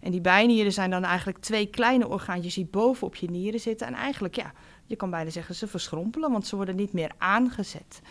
En 0.01 0.11
die 0.11 0.21
bijnieren 0.21 0.73
zijn 0.73 0.89
dan 0.89 1.03
eigenlijk 1.03 1.37
twee 1.37 1.65
kleine 1.65 2.07
orgaantjes 2.07 2.53
die 2.53 2.67
bovenop 2.71 3.15
je 3.15 3.29
nieren 3.29 3.59
zitten 3.59 3.87
en 3.87 3.93
eigenlijk, 3.93 4.35
ja, 4.35 4.53
je 4.85 4.95
kan 4.95 5.09
bijna 5.09 5.29
zeggen 5.29 5.55
ze 5.55 5.67
verschrompelen, 5.67 6.31
want 6.31 6.47
ze 6.47 6.55
worden 6.55 6.75
niet 6.75 6.93
meer 6.93 7.11
aangezet. 7.17 8.01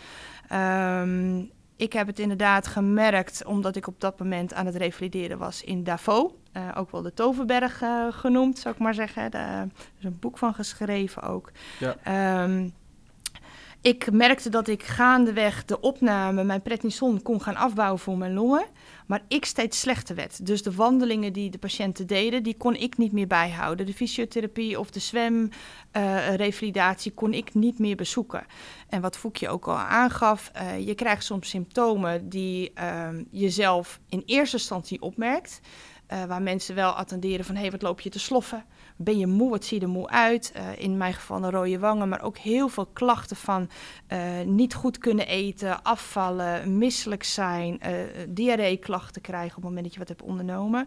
Um, 0.53 1.51
ik 1.77 1.93
heb 1.93 2.07
het 2.07 2.19
inderdaad 2.19 2.67
gemerkt 2.67 3.45
omdat 3.45 3.77
ik 3.77 3.87
op 3.87 4.01
dat 4.01 4.19
moment 4.19 4.55
aan 4.55 4.67
het 4.67 4.77
revalideren 4.77 5.39
was 5.39 5.63
in 5.63 5.85
Davos. 5.85 6.33
Uh, 6.57 6.69
ook 6.75 6.91
wel 6.91 7.03
de 7.03 7.15
Toverberg 7.15 7.83
uh, 7.83 8.07
genoemd, 8.11 8.59
zou 8.59 8.75
ik 8.75 8.81
maar 8.81 8.95
zeggen. 8.95 9.33
er 9.33 9.69
is 9.99 10.05
een 10.05 10.19
boek 10.21 10.39
van 10.39 10.55
geschreven 10.55 11.23
ook. 11.23 11.51
Ja. 11.79 12.43
Um, 12.45 12.73
ik 13.85 14.13
merkte 14.13 14.49
dat 14.49 14.69
ik 14.69 14.83
gaandeweg 14.83 15.65
de 15.65 15.81
opname 15.81 16.45
mijn 16.45 16.63
prednison 16.63 17.23
kon 17.23 17.43
gaan 17.43 17.57
afbouwen 17.57 18.01
voor 18.01 18.19
mijn 18.19 18.33
longen. 18.33 18.67
Maar 19.07 19.23
ik 19.29 19.45
steeds 19.45 19.81
slechter 19.81 20.15
werd. 20.15 20.47
Dus 20.47 20.63
de 20.63 20.75
wandelingen 20.75 21.33
die 21.33 21.51
de 21.51 21.59
patiënten 21.59 22.07
deden, 22.07 22.43
die 22.43 22.57
kon 22.57 22.75
ik 22.75 22.97
niet 22.97 23.13
meer 23.13 23.27
bijhouden. 23.27 23.87
De 23.87 23.95
fysiotherapie 23.95 24.79
of 24.79 24.91
de 24.91 25.01
zwemrevalidatie 25.01 27.11
uh, 27.11 27.17
kon 27.17 27.35
ik 27.35 27.55
niet 27.55 27.79
meer 27.79 27.97
bezoeken. 27.97 28.47
En 28.89 29.01
wat 29.01 29.17
Foekje 29.17 29.49
ook 29.49 29.69
al 29.69 29.77
aangaf, 29.77 30.51
uh, 30.57 30.87
je 30.87 30.95
krijgt 30.95 31.25
soms 31.25 31.49
symptomen 31.49 32.29
die 32.29 32.73
uh, 32.79 33.09
je 33.31 33.51
zelf 33.51 34.01
in 34.09 34.23
eerste 34.27 34.57
instantie 34.57 35.03
opmerkt. 35.03 35.61
Uh, 36.13 36.25
waar 36.25 36.43
mensen 36.43 36.75
wel 36.75 36.91
attenderen 36.91 37.45
van, 37.45 37.55
hé, 37.55 37.61
hey, 37.61 37.71
wat 37.71 37.83
loop 37.83 38.01
je 38.01 38.11
te 38.11 38.19
sloffen? 38.19 38.65
Ben 38.97 39.19
je 39.19 39.27
moe? 39.27 39.51
Wat 39.51 39.65
zie 39.65 39.79
je 39.79 39.85
er 39.87 39.93
moe 39.93 40.09
uit? 40.09 40.53
Uh, 40.57 40.79
in 40.79 40.97
mijn 40.97 41.15
geval 41.15 41.45
een 41.45 41.51
rode 41.51 41.79
wangen, 41.79 42.09
maar 42.09 42.23
ook 42.23 42.39
heel 42.39 42.69
veel 42.69 42.87
klachten 42.87 43.37
van 43.37 43.69
uh, 44.09 44.41
niet 44.47 44.75
goed 44.75 44.99
kunnen 44.99 45.27
eten, 45.27 45.83
afvallen, 45.83 46.79
misselijk 46.79 47.23
zijn, 47.23 47.81
diarree-klachten 48.29 49.23
krijgen 49.23 49.49
op 49.49 49.55
het 49.55 49.65
moment 49.65 49.85
dat 49.85 49.93
je 49.93 49.99
wat 49.99 50.09
hebt 50.09 50.23
ondernomen. 50.23 50.87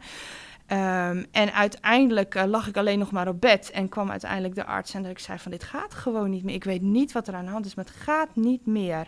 Um, 0.72 1.26
en 1.32 1.54
uiteindelijk 1.54 2.46
lag 2.46 2.68
ik 2.68 2.78
alleen 2.78 3.00
nog 3.00 3.12
maar 3.12 3.28
op 3.28 3.42
bed 3.42 3.72
en 3.72 3.90
kwam 3.90 4.12
uiteindelijk 4.12 4.56
de 4.56 4.66
arts 4.66 4.94
en 4.94 5.02
dat 5.02 5.12
ik 5.12 5.20
zei 5.20 5.40
van 5.40 5.52
dit 5.52 5.64
gaat 5.64 5.94
gewoon 5.94 6.30
niet 6.30 6.44
meer. 6.44 6.56
Ik 6.56 6.64
weet 6.64 6.82
niet 6.82 7.12
wat 7.12 7.28
er 7.28 7.34
aan 7.34 7.46
de 7.46 7.52
hand 7.52 7.66
is, 7.66 7.76
maar 7.76 7.86
het 7.86 7.94
gaat 7.94 8.36
niet 8.36 8.66
meer. 8.66 9.08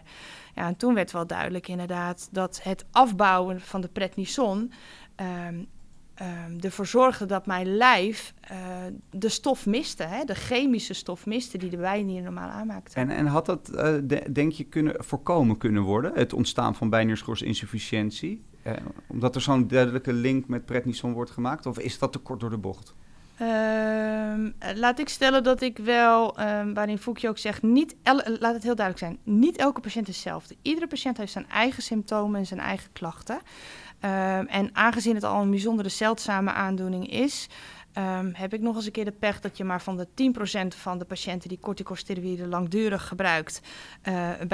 Ja, 0.56 0.68
en 0.68 0.78
toen 0.78 0.94
werd 0.94 1.12
wel 1.12 1.28
duidelijk 1.28 1.68
inderdaad 1.68 2.30
dat 2.32 2.64
het 2.64 2.86
afbouwen 2.92 3.62
van 3.62 3.82
de 3.82 3.88
prednison 3.88 4.72
um, 5.48 5.68
um, 6.22 6.60
ervoor 6.60 6.86
zorgde 6.86 7.26
dat 7.26 7.46
mijn 7.46 7.76
lijf 7.78 8.34
uh, 8.52 8.58
de 9.12 9.30
stof 9.30 9.66
miste, 9.66 10.04
hè, 10.04 10.24
de 10.24 10.36
chemische 10.36 10.94
stof 10.94 11.26
miste 11.26 11.58
die 11.58 11.70
de 11.70 11.78
wijn 11.78 12.06
niet 12.06 12.24
normaal 12.24 12.50
aanmaakte. 12.50 12.96
En, 12.96 13.10
en 13.10 13.26
had 13.26 13.46
dat, 13.46 13.70
uh, 13.74 13.98
de, 14.04 14.32
denk 14.32 14.52
je, 14.52 14.64
kunnen, 14.64 14.96
voorkomen 14.98 15.58
kunnen 15.58 15.84
worden, 15.84 16.12
het 16.16 16.34
ontstaan 16.34 16.76
van 16.76 16.90
bijnierschorsinsufficiëntie? 16.90 18.44
Uh, 18.64 18.74
omdat 19.08 19.36
er 19.36 19.42
zo'n 19.42 19.68
duidelijke 19.68 20.14
link 20.14 20.48
met 20.48 20.66
prednison 20.66 21.14
wordt 21.14 21.32
gemaakt? 21.32 21.66
Of 21.66 21.80
is 21.80 22.00
dat 22.00 22.12
te 22.12 22.20
kort 22.20 22.40
door 22.40 22.50
de 22.50 22.58
bocht? 22.58 22.94
Uh, 23.42 23.48
laat 24.76 25.00
ik 25.00 25.10
stellen 25.10 25.44
dat 25.44 25.62
ik 25.62 25.78
wel, 25.78 26.40
um, 26.40 26.74
waarin 26.74 26.98
Foucault 26.98 27.30
ook 27.30 27.38
zegt, 27.38 27.62
niet 27.62 27.96
laat 28.40 28.54
het 28.54 28.64
heel 28.64 28.76
duidelijk 28.76 28.98
zijn, 28.98 29.18
niet 29.24 29.58
elke 29.58 29.80
patiënt 29.82 30.08
is 30.08 30.16
hetzelfde. 30.16 30.56
Iedere 30.62 30.88
patiënt 30.88 31.18
heeft 31.18 31.32
zijn 31.32 31.50
eigen 31.50 31.84
symptomen 31.84 32.40
en 32.40 32.46
zijn 32.46 32.60
eigen 32.60 32.92
klachten. 32.94 33.40
Um, 34.02 34.48
en 34.48 34.70
aangezien 34.74 35.16
het 35.16 35.24
al 35.24 35.42
een 35.42 35.50
bijzondere 35.50 35.90
zeldzame 35.90 36.52
aandoening 36.52 37.12
is, 37.12 37.48
um, 37.98 38.32
heb 38.34 38.54
ik 38.54 38.62
nog 38.62 38.76
eens 38.76 38.86
een 38.86 38.92
keer 38.92 39.06
de 39.06 39.12
pech 39.12 39.40
dat 39.40 39.58
je 39.58 39.64
maar 39.64 39.82
van 39.82 39.98
de 39.98 40.08
10% 40.14 40.76
van 40.76 40.98
de 40.98 41.06
patiënten 41.06 41.50
die 41.50 41.60
corticosteroïden 41.60 42.50
langdurig 42.50 43.08
gebruikt, 43.08 43.62
uh, 44.08 44.40
een 44.40 44.48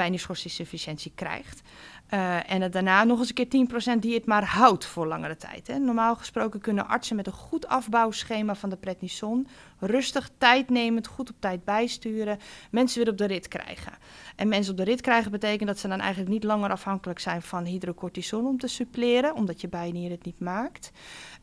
krijgt. 1.14 1.62
Uh, 2.10 2.50
en 2.52 2.70
daarna 2.70 3.04
nog 3.04 3.18
eens 3.18 3.32
een 3.34 3.48
keer 3.48 3.94
10% 3.96 3.98
die 3.98 4.14
het 4.14 4.26
maar 4.26 4.44
houdt 4.44 4.84
voor 4.84 5.06
langere 5.06 5.36
tijd. 5.36 5.66
Hè. 5.66 5.78
Normaal 5.78 6.16
gesproken 6.16 6.60
kunnen 6.60 6.88
artsen 6.88 7.16
met 7.16 7.26
een 7.26 7.32
goed 7.32 7.66
afbouwschema 7.66 8.54
van 8.54 8.70
de 8.70 8.76
prednison 8.76 9.46
rustig, 9.78 10.30
tijdnemend, 10.38 11.06
goed 11.06 11.30
op 11.30 11.36
tijd 11.38 11.64
bijsturen, 11.64 12.38
mensen 12.70 13.02
weer 13.02 13.12
op 13.12 13.18
de 13.18 13.26
rit 13.26 13.48
krijgen. 13.48 13.92
En 14.36 14.48
mensen 14.48 14.72
op 14.72 14.78
de 14.78 14.84
rit 14.84 15.00
krijgen 15.00 15.30
betekent 15.30 15.68
dat 15.68 15.78
ze 15.78 15.88
dan 15.88 16.00
eigenlijk 16.00 16.30
niet 16.30 16.44
langer 16.44 16.70
afhankelijk 16.70 17.18
zijn 17.18 17.42
van 17.42 17.64
hydrocortison 17.64 18.46
om 18.46 18.58
te 18.58 18.68
suppleren, 18.68 19.34
omdat 19.34 19.60
je 19.60 19.68
bijnier 19.68 20.10
het 20.10 20.24
niet 20.24 20.40
maakt. 20.40 20.90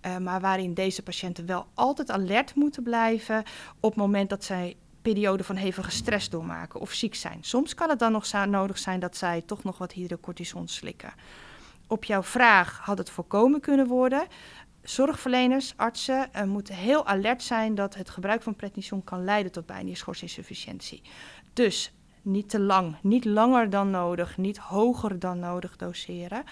Uh, 0.06 0.18
maar 0.18 0.42
waarin 0.42 0.74
deze 0.74 1.04
patiënten 1.04 1.46
wel 1.46 1.66
altijd 1.74 2.12
alert 2.12 2.56
moeten 2.56 2.84
blijven 2.84 3.44
op 3.80 3.90
het 3.90 4.00
moment 4.00 4.30
dat 4.30 4.44
zij 4.44 4.76
periode 5.04 5.44
van 5.44 5.56
hevige 5.56 5.92
stress 5.92 6.30
doormaken 6.30 6.80
of 6.80 6.92
ziek 6.92 7.16
zijn. 7.16 7.38
Soms 7.42 7.74
kan 7.74 7.90
het 7.90 8.00
dan 8.00 8.12
nog 8.12 8.46
nodig 8.46 8.78
zijn 8.78 9.00
dat 9.00 9.18
zij 9.18 9.42
toch 9.42 9.64
nog 9.64 9.78
wat 9.78 9.92
hydrocortison 9.92 10.68
slikken. 10.68 11.14
Op 11.88 12.04
jouw 12.04 12.24
vraag 12.24 12.80
had 12.84 12.98
het 12.98 13.10
voorkomen 13.10 13.60
kunnen 13.60 13.88
worden. 13.88 14.28
Zorgverleners, 14.84 15.74
artsen 15.76 16.30
uh, 16.36 16.44
moeten 16.44 16.76
heel 16.76 17.06
alert 17.06 17.44
zijn 17.44 17.76
dat 17.76 17.96
het 17.96 18.10
gebruik 18.10 18.42
van 18.42 18.56
prednison 18.56 19.04
kan 19.04 19.24
leiden 19.24 19.52
tot 19.52 19.66
bijnierschorsinsufficiëntie. 19.66 21.02
Dus 21.54 21.94
niet 22.22 22.50
te 22.50 22.60
lang, 22.60 22.96
niet 23.02 23.26
langer 23.26 23.70
dan 23.70 23.90
nodig, 23.90 24.38
niet 24.38 24.58
hoger 24.58 25.20
dan 25.20 25.40
nodig 25.40 25.76
doseren. 25.76 26.44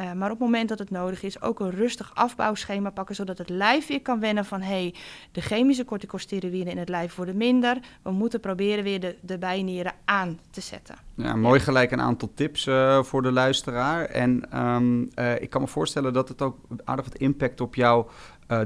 Uh, 0.00 0.12
maar 0.12 0.30
op 0.30 0.38
het 0.38 0.46
moment 0.46 0.68
dat 0.68 0.78
het 0.78 0.90
nodig 0.90 1.22
is, 1.22 1.42
ook 1.42 1.60
een 1.60 1.70
rustig 1.70 2.10
afbouwschema 2.14 2.90
pakken, 2.90 3.14
zodat 3.14 3.38
het 3.38 3.48
lijf 3.48 3.86
weer 3.86 4.02
kan 4.02 4.20
wennen 4.20 4.44
van 4.44 4.60
hé, 4.60 4.66
hey, 4.66 4.94
de 5.32 5.40
chemische 5.40 5.84
corticosteroïden 5.84 6.72
in 6.72 6.78
het 6.78 6.88
lijf 6.88 7.14
worden 7.14 7.36
minder. 7.36 7.78
We 8.02 8.10
moeten 8.10 8.40
proberen 8.40 8.84
weer 8.84 9.00
de, 9.00 9.16
de 9.20 9.38
bijnieren 9.38 9.92
aan 10.04 10.40
te 10.50 10.60
zetten. 10.60 10.94
Ja, 11.14 11.36
mooi 11.36 11.60
gelijk 11.60 11.90
een 11.90 12.00
aantal 12.00 12.30
tips 12.34 12.66
uh, 12.66 13.02
voor 13.02 13.22
de 13.22 13.32
luisteraar. 13.32 14.04
En 14.04 14.58
um, 14.64 15.10
uh, 15.14 15.40
ik 15.40 15.50
kan 15.50 15.60
me 15.60 15.66
voorstellen 15.66 16.12
dat 16.12 16.28
het 16.28 16.42
ook 16.42 16.58
aardig 16.84 17.04
wat 17.04 17.16
impact 17.16 17.60
op 17.60 17.74
jouw 17.74 18.08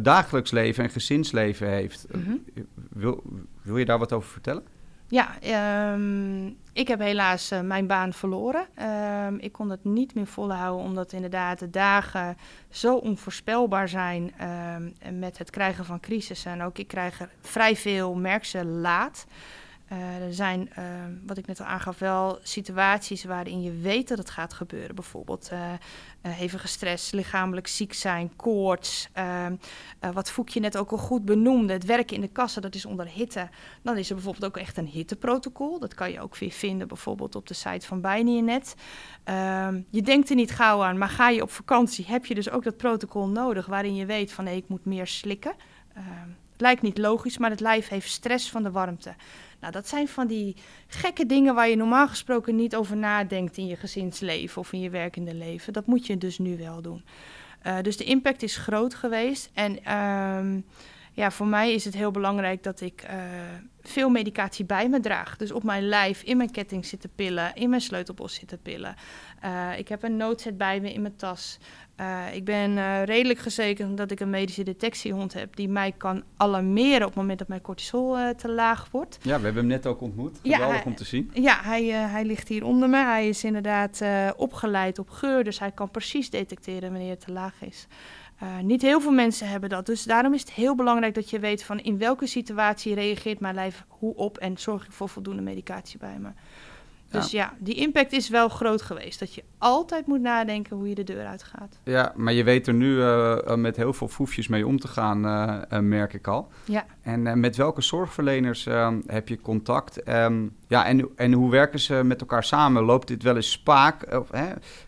dagelijks 0.02 0.50
leven 0.50 0.84
en 0.84 0.90
gezinsleven 0.90 1.68
heeft. 1.68 2.06
Mm 2.12 2.22
-hmm. 2.22 2.44
wil, 2.90 3.22
wil 3.62 3.76
je 3.76 3.84
daar 3.84 3.98
wat 3.98 4.12
over 4.12 4.30
vertellen? 4.30 4.62
Ja, 5.08 5.34
um, 5.92 6.56
ik 6.72 6.88
heb 6.88 7.00
helaas 7.00 7.52
uh, 7.52 7.60
mijn 7.60 7.86
baan 7.86 8.12
verloren. 8.12 8.66
Um, 9.26 9.38
ik 9.38 9.52
kon 9.52 9.70
het 9.70 9.84
niet 9.84 10.14
meer 10.14 10.26
volhouden, 10.26 10.84
omdat 10.84 11.12
inderdaad 11.12 11.58
de 11.58 11.70
dagen 11.70 12.36
zo 12.70 12.96
onvoorspelbaar 12.96 13.88
zijn 13.88 14.32
um, 14.74 15.18
met 15.18 15.38
het 15.38 15.50
krijgen 15.50 15.84
van 15.84 16.00
crisissen. 16.00 16.52
En 16.52 16.62
ook 16.62 16.78
ik 16.78 16.88
krijg 16.88 17.20
er 17.20 17.30
vrij 17.40 17.76
veel, 17.76 18.14
merk 18.14 18.44
ze 18.44 18.64
laat. 18.64 19.26
Uh, 19.92 20.26
er 20.26 20.34
zijn, 20.34 20.70
uh, 20.78 20.84
wat 21.26 21.38
ik 21.38 21.46
net 21.46 21.60
al 21.60 21.66
aangaf, 21.66 21.98
wel 21.98 22.38
situaties 22.42 23.24
waarin 23.24 23.62
je 23.62 23.72
weet 23.72 24.08
dat 24.08 24.18
het 24.18 24.30
gaat 24.30 24.52
gebeuren. 24.52 24.94
Bijvoorbeeld 24.94 25.50
uh, 25.52 25.72
hevige 26.20 26.68
stress, 26.68 27.10
lichamelijk 27.10 27.66
ziek 27.66 27.92
zijn, 27.92 28.36
koorts. 28.36 29.08
Ehm, 29.12 29.56
wat 30.12 30.30
Voekje 30.30 30.60
net 30.60 30.76
ook 30.76 30.90
al 30.90 30.98
goed 30.98 31.24
benoemde, 31.24 31.72
het 31.72 31.84
werken 31.84 32.14
in 32.14 32.20
de 32.20 32.28
kassen, 32.28 32.62
dat 32.62 32.74
is 32.74 32.86
onder 32.86 33.06
hitte. 33.06 33.48
Dan 33.82 33.96
is 33.96 34.08
er 34.08 34.14
bijvoorbeeld 34.14 34.44
ook 34.44 34.56
echt 34.56 34.76
een 34.76 34.86
hitteprotocol. 34.86 35.78
Dat 35.78 35.94
kan 35.94 36.12
je 36.12 36.20
ook 36.20 36.36
weer 36.36 36.50
vinden 36.50 36.88
bijvoorbeeld 36.88 37.34
op 37.34 37.46
de 37.46 37.54
site 37.54 37.86
van 37.86 38.00
Bijnienet. 38.00 38.74
Ehm, 39.24 39.80
je 39.90 40.02
denkt 40.02 40.30
er 40.30 40.36
niet 40.36 40.50
gauw 40.50 40.82
aan, 40.82 40.98
maar 40.98 41.08
ga 41.08 41.28
je 41.28 41.42
op 41.42 41.50
vakantie, 41.50 42.06
heb 42.08 42.26
je 42.26 42.34
dus 42.34 42.50
ook 42.50 42.64
dat 42.64 42.76
protocol 42.76 43.28
nodig... 43.28 43.66
waarin 43.66 43.94
je 43.94 44.06
weet 44.06 44.32
van, 44.32 44.48
ik 44.48 44.68
moet 44.68 44.84
meer 44.84 45.06
slikken. 45.06 45.54
Ehm, 45.94 46.28
het 46.52 46.60
lijkt 46.60 46.82
niet 46.82 46.98
logisch, 46.98 47.38
maar 47.38 47.50
het 47.50 47.60
lijf 47.60 47.88
heeft 47.88 48.10
stress 48.10 48.50
van 48.50 48.62
de 48.62 48.70
warmte. 48.70 49.14
Nou, 49.60 49.72
dat 49.72 49.88
zijn 49.88 50.08
van 50.08 50.26
die 50.26 50.56
gekke 50.86 51.26
dingen 51.26 51.54
waar 51.54 51.68
je 51.68 51.76
normaal 51.76 52.08
gesproken 52.08 52.56
niet 52.56 52.76
over 52.76 52.96
nadenkt 52.96 53.56
in 53.56 53.66
je 53.66 53.76
gezinsleven 53.76 54.60
of 54.60 54.72
in 54.72 54.80
je 54.80 54.90
werkende 54.90 55.34
leven. 55.34 55.72
Dat 55.72 55.86
moet 55.86 56.06
je 56.06 56.18
dus 56.18 56.38
nu 56.38 56.56
wel 56.56 56.82
doen. 56.82 57.04
Uh, 57.66 57.80
dus 57.82 57.96
de 57.96 58.04
impact 58.04 58.42
is 58.42 58.56
groot 58.56 58.94
geweest. 58.94 59.50
En 59.52 59.96
um, 59.96 60.64
ja, 61.16 61.30
voor 61.30 61.46
mij 61.46 61.72
is 61.72 61.84
het 61.84 61.94
heel 61.94 62.10
belangrijk 62.10 62.62
dat 62.62 62.80
ik 62.80 63.04
uh, 63.04 63.10
veel 63.82 64.08
medicatie 64.08 64.64
bij 64.64 64.88
me 64.88 65.00
draag. 65.00 65.36
Dus 65.36 65.52
op 65.52 65.62
mijn 65.62 65.88
lijf, 65.88 66.22
in 66.22 66.36
mijn 66.36 66.50
ketting 66.50 66.86
zitten 66.86 67.10
pillen, 67.14 67.54
in 67.54 67.68
mijn 67.68 67.80
sleutelbos 67.80 68.34
zitten 68.34 68.58
pillen. 68.62 68.94
Uh, 69.44 69.78
ik 69.78 69.88
heb 69.88 70.02
een 70.02 70.16
noodset 70.16 70.58
bij 70.58 70.80
me 70.80 70.92
in 70.92 71.02
mijn 71.02 71.16
tas. 71.16 71.58
Uh, 72.00 72.34
ik 72.34 72.44
ben 72.44 73.04
redelijk 73.04 73.38
gezekerd 73.38 73.96
dat 73.96 74.10
ik 74.10 74.20
een 74.20 74.30
medische 74.30 74.62
detectiehond 74.62 75.32
heb 75.32 75.56
die 75.56 75.68
mij 75.68 75.92
kan 75.92 76.22
alarmeren 76.36 77.00
op 77.00 77.06
het 77.06 77.14
moment 77.14 77.38
dat 77.38 77.48
mijn 77.48 77.60
cortisol 77.60 78.34
te 78.34 78.50
laag 78.50 78.88
wordt. 78.90 79.18
Ja, 79.22 79.38
we 79.38 79.44
hebben 79.44 79.62
hem 79.62 79.66
net 79.66 79.86
ook 79.86 80.00
ontmoet. 80.00 80.38
Geweldig 80.42 80.66
ja, 80.66 80.72
hij, 80.72 80.84
om 80.84 80.94
te 80.94 81.04
zien. 81.04 81.30
Ja, 81.34 81.58
hij, 81.62 81.84
hij 81.84 82.24
ligt 82.24 82.48
hier 82.48 82.64
onder 82.64 82.88
me. 82.88 83.04
Hij 83.04 83.28
is 83.28 83.44
inderdaad 83.44 84.02
opgeleid 84.36 84.98
op 84.98 85.10
geur, 85.10 85.44
dus 85.44 85.58
hij 85.58 85.72
kan 85.72 85.90
precies 85.90 86.30
detecteren 86.30 86.90
wanneer 86.90 87.10
het 87.10 87.20
te 87.20 87.32
laag 87.32 87.62
is. 87.62 87.86
Niet 88.62 88.82
heel 88.82 89.00
veel 89.00 89.12
mensen 89.12 89.48
hebben 89.48 89.68
dat, 89.68 89.86
dus 89.86 90.04
daarom 90.04 90.34
is 90.34 90.40
het 90.40 90.52
heel 90.52 90.74
belangrijk 90.74 91.14
dat 91.14 91.30
je 91.30 91.38
weet 91.38 91.62
van 91.62 91.78
in 91.78 91.98
welke 91.98 92.26
situatie 92.26 92.94
reageert 92.94 93.40
mijn 93.40 93.54
lijf 93.54 93.84
hoe 93.88 94.14
op 94.14 94.38
en 94.38 94.58
zorg 94.58 94.84
ik 94.84 94.92
voor 94.92 95.08
voldoende 95.08 95.42
medicatie 95.42 95.98
bij 95.98 96.16
me. 96.18 96.28
Dus 97.10 97.30
ja. 97.30 97.42
ja. 97.42 97.54
die 97.58 97.74
impact 97.74 98.12
is 98.12 98.28
wel 98.28 98.48
groot 98.48 98.82
geweest. 98.82 99.18
Dat 99.18 99.34
je 99.34 99.44
altijd 99.58 100.06
moet 100.06 100.20
nadenken 100.20 100.76
hoe 100.76 100.88
je 100.88 100.94
de 100.94 101.04
deur 101.04 101.26
uitgaat. 101.26 101.78
Ja, 101.82 102.12
maar 102.16 102.32
je 102.32 102.44
weet 102.44 102.66
er 102.66 102.74
nu 102.74 102.96
uh, 102.96 103.54
met 103.54 103.76
heel 103.76 103.92
veel 103.92 104.08
foefjes 104.08 104.48
mee 104.48 104.66
om 104.66 104.78
te 104.80 104.88
gaan, 104.88 105.24
uh, 105.24 105.78
merk 105.78 106.14
ik 106.14 106.26
al. 106.26 106.48
Ja. 106.64 106.84
En 107.02 107.40
met 107.40 107.56
welke 107.56 107.82
zorgverleners 107.82 108.66
heb 109.06 109.28
je 109.28 109.40
contact? 109.40 110.08
Um, 110.08 110.56
ja, 110.68 110.86
en, 110.86 111.08
en 111.16 111.32
hoe 111.32 111.50
werken 111.50 111.80
ze 111.80 111.94
met 112.04 112.20
elkaar 112.20 112.44
samen? 112.44 112.82
Loopt 112.82 113.08
dit 113.08 113.22
wel 113.22 113.36
eens 113.36 113.50
spaak? 113.50 114.14
Of, 114.14 114.30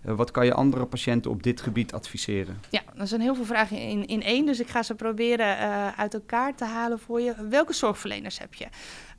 wat 0.02 0.30
kan 0.30 0.44
je 0.44 0.54
andere 0.54 0.86
patiënten 0.86 1.30
op 1.30 1.42
dit 1.42 1.60
gebied 1.60 1.92
adviseren? 1.92 2.60
Ja, 2.70 2.82
er 2.98 3.06
zijn 3.06 3.20
heel 3.20 3.34
veel 3.34 3.44
vragen 3.44 3.78
in, 3.78 4.06
in 4.06 4.22
één. 4.22 4.46
Dus 4.46 4.60
ik 4.60 4.68
ga 4.68 4.82
ze 4.82 4.94
proberen 4.94 5.56
uit 5.96 6.14
elkaar 6.14 6.54
te 6.54 6.64
halen 6.64 6.98
voor 6.98 7.20
je. 7.20 7.48
Welke 7.48 7.72
zorgverleners 7.72 8.38
heb 8.38 8.54
je? 8.54 8.66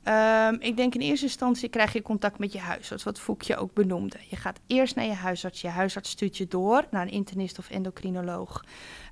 Um, 0.04 0.60
ik 0.60 0.76
denk 0.76 0.94
in 0.94 1.00
eerste 1.00 1.26
instantie 1.26 1.68
krijg 1.68 1.92
je 1.92 2.02
contact 2.02 2.38
met 2.38 2.52
je 2.52 2.58
huisarts, 2.58 3.04
wat 3.04 3.20
Foekje 3.20 3.56
ook 3.56 3.74
benoemde. 3.74 4.16
Je 4.28 4.36
gaat 4.36 4.60
eerst 4.66 4.96
naar 4.96 5.04
je 5.04 5.12
huisarts. 5.12 5.60
Je 5.60 5.68
huisarts 5.68 6.10
stuurt 6.10 6.36
je 6.36 6.48
door 6.48 6.84
naar 6.90 7.02
een 7.02 7.12
internist 7.12 7.58
of 7.58 7.70
endocrinoloog. 7.70 8.64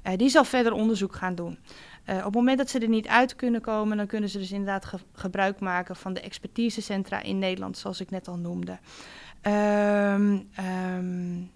Uh, 0.06 0.12
die 0.16 0.28
zal 0.28 0.44
verder 0.44 0.72
onderzoek 0.72 1.14
gaan 1.14 1.34
doen. 1.34 1.58
Uh, 2.06 2.16
op 2.16 2.24
het 2.24 2.34
moment 2.34 2.58
dat 2.58 2.70
ze 2.70 2.78
er 2.78 2.88
niet 2.88 3.08
uit 3.08 3.36
kunnen 3.36 3.60
komen, 3.60 3.96
dan 3.96 4.06
kunnen 4.06 4.28
ze 4.28 4.38
dus 4.38 4.52
inderdaad 4.52 4.84
ge 4.84 4.98
gebruik 5.12 5.60
maken 5.60 5.96
van 5.96 6.12
de 6.12 6.20
expertisecentra 6.20 7.22
in 7.22 7.38
Nederland, 7.38 7.78
zoals 7.78 8.00
ik 8.00 8.10
net 8.10 8.28
al 8.28 8.36
noemde. 8.36 8.78
Um, 9.42 10.48
um, 10.96 11.50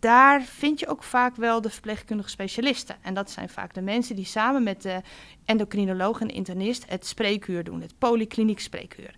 daar 0.00 0.42
vind 0.42 0.80
je 0.80 0.88
ook 0.88 1.02
vaak 1.02 1.36
wel 1.36 1.60
de 1.60 1.70
verpleegkundige 1.70 2.28
specialisten. 2.28 2.96
En 3.02 3.14
dat 3.14 3.30
zijn 3.30 3.48
vaak 3.48 3.74
de 3.74 3.82
mensen 3.82 4.16
die 4.16 4.24
samen 4.24 4.62
met 4.62 4.82
de 4.82 5.00
endocrinoloog 5.44 6.20
en 6.20 6.28
internist 6.28 6.84
het 6.88 7.06
spreekuur 7.06 7.64
doen, 7.64 7.80
het 7.80 7.98
polykliniek 7.98 8.60
spreekuur. 8.60 9.14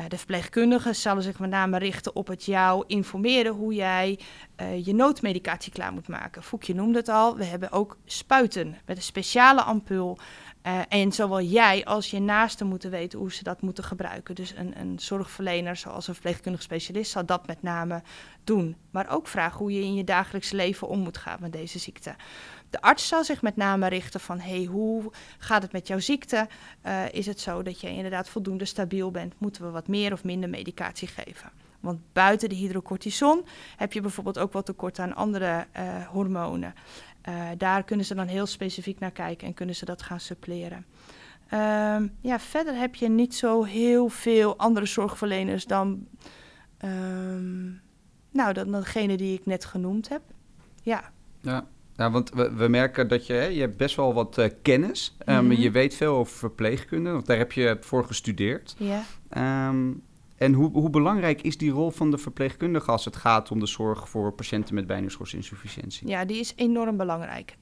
Uh, 0.00 0.06
de 0.08 0.16
verpleegkundigen 0.16 0.94
zullen 0.94 1.22
zich 1.22 1.38
met 1.38 1.50
name 1.50 1.78
richten 1.78 2.16
op 2.16 2.26
het 2.26 2.44
jou 2.44 2.84
informeren 2.86 3.52
hoe 3.52 3.74
jij 3.74 4.18
uh, 4.60 4.86
je 4.86 4.94
noodmedicatie 4.94 5.72
klaar 5.72 5.92
moet 5.92 6.08
maken. 6.08 6.42
Foekje 6.42 6.74
noemde 6.74 6.98
het 6.98 7.08
al, 7.08 7.36
we 7.36 7.44
hebben 7.44 7.72
ook 7.72 7.98
spuiten 8.04 8.76
met 8.86 8.96
een 8.96 9.02
speciale 9.02 9.62
ampul. 9.62 10.18
Uh, 10.66 10.80
en 10.88 11.12
zowel 11.12 11.40
jij 11.40 11.84
als 11.84 12.10
je 12.10 12.20
naasten 12.20 12.66
moeten 12.66 12.90
weten 12.90 13.18
hoe 13.18 13.32
ze 13.32 13.42
dat 13.42 13.60
moeten 13.60 13.84
gebruiken. 13.84 14.34
Dus 14.34 14.54
een, 14.56 14.80
een 14.80 14.98
zorgverlener, 14.98 15.76
zoals 15.76 16.08
een 16.08 16.14
verpleegkundig 16.14 16.62
specialist, 16.62 17.10
zal 17.10 17.26
dat 17.26 17.46
met 17.46 17.62
name 17.62 18.02
doen. 18.44 18.76
Maar 18.90 19.10
ook 19.10 19.26
vragen 19.26 19.58
hoe 19.58 19.72
je 19.72 19.82
in 19.82 19.94
je 19.94 20.04
dagelijks 20.04 20.50
leven 20.50 20.88
om 20.88 20.98
moet 20.98 21.18
gaan 21.18 21.38
met 21.40 21.52
deze 21.52 21.78
ziekte. 21.78 22.14
De 22.70 22.80
arts 22.80 23.08
zal 23.08 23.24
zich 23.24 23.42
met 23.42 23.56
name 23.56 23.88
richten 23.88 24.20
van, 24.20 24.40
hey, 24.40 24.64
hoe 24.64 25.12
gaat 25.38 25.62
het 25.62 25.72
met 25.72 25.86
jouw 25.86 25.98
ziekte? 25.98 26.48
Uh, 26.86 27.12
is 27.12 27.26
het 27.26 27.40
zo 27.40 27.62
dat 27.62 27.80
je 27.80 27.88
inderdaad 27.88 28.28
voldoende 28.28 28.64
stabiel 28.64 29.10
bent? 29.10 29.34
Moeten 29.38 29.62
we 29.64 29.70
wat 29.70 29.88
meer 29.88 30.12
of 30.12 30.24
minder 30.24 30.48
medicatie 30.48 31.08
geven? 31.08 31.50
Want 31.80 32.00
buiten 32.12 32.48
de 32.48 32.54
hydrocortison 32.54 33.44
heb 33.76 33.92
je 33.92 34.00
bijvoorbeeld 34.00 34.38
ook 34.38 34.52
wat 34.52 34.66
tekort 34.66 34.98
aan 34.98 35.14
andere 35.14 35.66
uh, 35.76 36.06
hormonen. 36.06 36.74
Uh, 37.28 37.48
daar 37.58 37.84
kunnen 37.84 38.06
ze 38.06 38.14
dan 38.14 38.26
heel 38.26 38.46
specifiek 38.46 38.98
naar 38.98 39.10
kijken 39.10 39.46
en 39.46 39.54
kunnen 39.54 39.74
ze 39.74 39.84
dat 39.84 40.02
gaan 40.02 40.20
suppleren. 40.20 40.86
Um, 41.52 42.12
ja, 42.20 42.38
verder 42.38 42.74
heb 42.76 42.94
je 42.94 43.08
niet 43.08 43.34
zo 43.34 43.62
heel 43.64 44.08
veel 44.08 44.56
andere 44.58 44.86
zorgverleners 44.86 45.66
dan, 45.66 46.06
um, 46.84 47.80
nou, 48.30 48.52
dan 48.52 48.72
degene 48.72 49.16
die 49.16 49.38
ik 49.38 49.46
net 49.46 49.64
genoemd 49.64 50.08
heb. 50.08 50.22
Ja. 50.82 51.10
Ja, 51.40 51.66
ja 51.96 52.10
want 52.10 52.30
we, 52.30 52.52
we 52.54 52.68
merken 52.68 53.08
dat 53.08 53.26
je, 53.26 53.32
hè, 53.32 53.44
je 53.44 53.60
hebt 53.60 53.76
best 53.76 53.96
wel 53.96 54.14
wat 54.14 54.38
uh, 54.38 54.46
kennis. 54.62 55.16
Um, 55.26 55.44
mm 55.44 55.50
-hmm. 55.50 55.60
Je 55.60 55.70
weet 55.70 55.94
veel 55.94 56.14
over 56.14 56.36
verpleegkunde, 56.36 57.10
want 57.10 57.26
daar 57.26 57.38
heb 57.38 57.52
je 57.52 57.76
voor 57.80 58.04
gestudeerd. 58.04 58.74
Ja. 58.78 59.02
Um, 59.68 60.02
en 60.36 60.52
hoe, 60.52 60.70
hoe, 60.70 60.90
belangrijk 60.90 61.42
is 61.42 61.58
die 61.58 61.70
rol 61.70 61.90
van 61.90 62.10
de 62.10 62.18
verpleegkundige 62.18 62.90
als 62.90 63.04
het 63.04 63.16
gaat 63.16 63.50
om 63.50 63.60
de 63.60 63.66
zorg 63.66 64.08
voor 64.08 64.32
patiënten 64.32 64.74
met 64.74 64.86
bijnieuwschorsinsufficiëntie? 64.86 66.08
Ja, 66.08 66.24
die 66.24 66.38
is 66.38 66.52
enorm 66.56 66.96
belangrijk. 66.96 67.56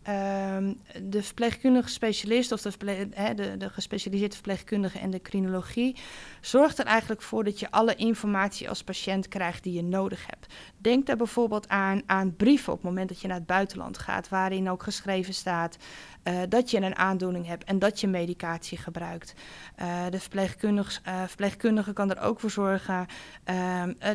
Um, 0.57 0.79
de 1.03 1.23
verpleegkundige 1.23 1.89
specialist 1.89 2.53
of 2.53 2.61
de, 2.61 3.09
de, 3.35 3.57
de, 3.57 3.71
gespecialiseerde 3.71 4.35
verpleegkundige 4.35 4.99
en 4.99 5.11
de 5.11 5.21
crinologie 5.21 5.97
zorgt 6.41 6.79
er 6.79 6.85
eigenlijk 6.85 7.23
voor 7.23 7.45
dat 7.45 7.61
je 7.61 7.71
alle 7.71 7.95
informatie 7.95 8.69
als 8.69 8.85
patiënt 8.85 9.29
krijgt 9.29 9.63
die 9.63 9.73
je 9.73 9.83
nodig 9.83 10.27
hebt. 10.27 10.55
Denk 10.79 11.07
daar 11.07 11.17
bijvoorbeeld 11.17 11.69
aan, 11.69 12.03
aan 12.07 12.37
brieven 12.37 12.73
op 12.73 12.79
het 12.79 12.89
moment 12.89 13.09
dat 13.09 13.21
je 13.21 13.29
naar 13.29 13.37
het 13.37 13.47
buitenland 13.47 13.99
gaat, 13.99 14.29
waarin 14.29 14.71
ook 14.71 14.83
geschreven 14.83 15.35
staat 15.35 15.77
uh, 16.25 16.41
dat 16.49 16.71
je 16.71 16.81
een 16.81 16.97
aandoening 16.97 17.47
hebt 17.47 17.65
en 17.65 17.79
dat 17.79 18.01
je 18.01 18.07
medicatie 18.07 18.79
gebruikt. 18.79 19.35
Uh, 19.81 20.05
de 20.11 20.21
verpleegkundige, 20.21 21.01
uh, 21.07 21.23
verpleegkundige 21.27 21.93
kan 21.93 22.11
er 22.11 22.21
ook 22.21 22.41
voor 22.41 22.51
zorgen 22.51 23.07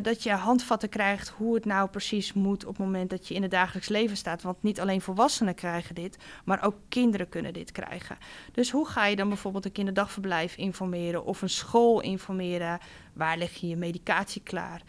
dat 0.02 0.22
je 0.22 0.30
handvatten 0.30 0.88
krijgt 0.88 1.28
hoe 1.28 1.54
het 1.54 1.64
nou 1.64 1.88
precies 1.88 2.32
moet 2.32 2.64
op 2.64 2.76
het 2.76 2.86
moment 2.86 3.10
dat 3.10 3.28
je 3.28 3.34
in 3.34 3.42
het 3.42 3.50
dagelijks 3.50 3.88
leven 3.88 4.16
staat. 4.16 4.42
Want 4.42 4.62
niet 4.62 4.80
alleen 4.80 5.00
volwassenen 5.00 5.54
krijgen 5.54 5.94
dit, 5.94 6.16
maar 6.44 6.64
ook 6.64 6.76
kinderen 6.88 7.28
kunnen 7.28 7.52
dit 7.52 7.72
krijgen. 7.72 8.18
Dus 8.52 8.70
hoe 8.70 8.86
ga 8.86 9.06
je 9.06 9.16
dan 9.16 9.28
bijvoorbeeld 9.28 9.64
een 9.64 9.72
kinderdagverblijf 9.72 10.56
informeren 10.56 11.24
of 11.24 11.42
een 11.42 11.48
school 11.50 12.00
informeren? 12.00 12.78
Waar 13.12 13.38
leg 13.38 13.54
je 13.54 13.68
je 13.68 13.76
medicatie 13.76 14.42
klaar? 14.42 14.82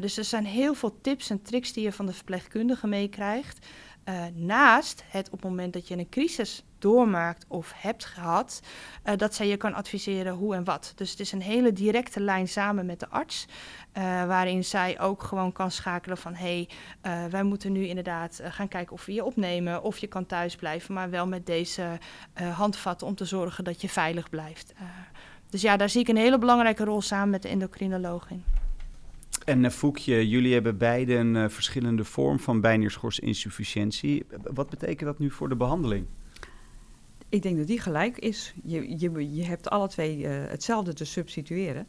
dus 0.00 0.16
er 0.16 0.24
zijn 0.24 0.44
heel 0.44 0.74
veel 0.74 1.00
tips 1.00 1.30
en 1.30 1.42
tricks 1.42 1.72
die 1.72 1.84
je 1.84 1.92
van 1.92 2.06
de 2.06 2.12
verpleegkundige 2.12 2.86
meekrijgt. 2.86 3.66
Uh, 4.04 4.24
naast 4.34 5.02
het 5.06 5.26
op 5.26 5.32
het 5.40 5.50
moment 5.50 5.72
dat 5.72 5.88
je 5.88 5.98
een 5.98 6.08
crisis 6.08 6.64
doormaakt 6.78 7.44
of 7.48 7.72
hebt 7.76 8.04
gehad, 8.04 8.60
uh, 9.04 9.16
dat 9.16 9.34
zij 9.34 9.48
je 9.48 9.56
kan 9.56 9.74
adviseren 9.74 10.34
hoe 10.34 10.54
en 10.54 10.64
wat. 10.64 10.92
Dus 10.96 11.10
het 11.10 11.20
is 11.20 11.32
een 11.32 11.42
hele 11.42 11.72
directe 11.72 12.20
lijn 12.20 12.48
samen 12.48 12.86
met 12.86 13.00
de 13.00 13.08
arts, 13.08 13.46
uh, 13.48 14.02
waarin 14.26 14.64
zij 14.64 15.00
ook 15.00 15.22
gewoon 15.22 15.52
kan 15.52 15.70
schakelen 15.70 16.16
van 16.16 16.34
hé, 16.34 16.66
hey, 17.00 17.28
wij 17.28 17.42
moeten 17.42 17.72
nu 17.72 17.86
inderdaad 17.86 18.40
gaan 18.44 18.68
kijken 18.68 18.92
of 18.92 19.04
we 19.04 19.12
je 19.12 19.24
opnemen 19.24 19.82
of 19.82 19.98
je 19.98 20.06
kan 20.06 20.26
thuis 20.26 20.56
blijven, 20.56 20.94
maar 20.94 21.10
wel 21.10 21.26
met 21.26 21.46
deze 21.46 21.98
handvatten 22.54 23.06
om 23.06 23.14
te 23.14 23.24
zorgen 23.24 23.64
dat 23.64 23.80
je 23.80 23.88
veilig 23.88 24.30
blijft. 24.30 24.72
dus 25.50 25.62
ja, 25.62 25.76
daar 25.76 25.88
zie 25.88 26.00
ik 26.00 26.08
een 26.08 26.16
hele 26.16 26.38
belangrijke 26.38 26.84
rol 26.84 27.02
samen 27.02 27.30
met 27.30 27.42
de 27.42 27.48
endocrinoloog 27.48 28.30
in. 28.30 28.59
En 29.44 29.64
uh, 29.64 29.70
Foekje, 29.70 30.28
jullie 30.28 30.52
hebben 30.52 30.78
beide 30.78 31.14
een 31.14 31.34
uh, 31.34 31.48
verschillende 31.48 32.04
vorm 32.04 32.38
van 32.38 32.60
bijnierschorsinsufficiëntie. 32.60 34.26
Wat 34.42 34.70
betekent 34.70 35.00
dat 35.00 35.18
nu 35.18 35.30
voor 35.30 35.48
de 35.48 35.56
behandeling? 35.56 36.06
Ik 37.28 37.42
denk 37.42 37.56
dat 37.56 37.66
die 37.66 37.80
gelijk 37.80 38.18
is. 38.18 38.54
Je, 38.64 38.98
je, 38.98 39.34
je 39.34 39.44
hebt 39.44 39.70
alle 39.70 39.88
twee 39.88 40.18
uh, 40.18 40.28
hetzelfde 40.30 40.92
te 40.92 41.04
substitueren. 41.04 41.86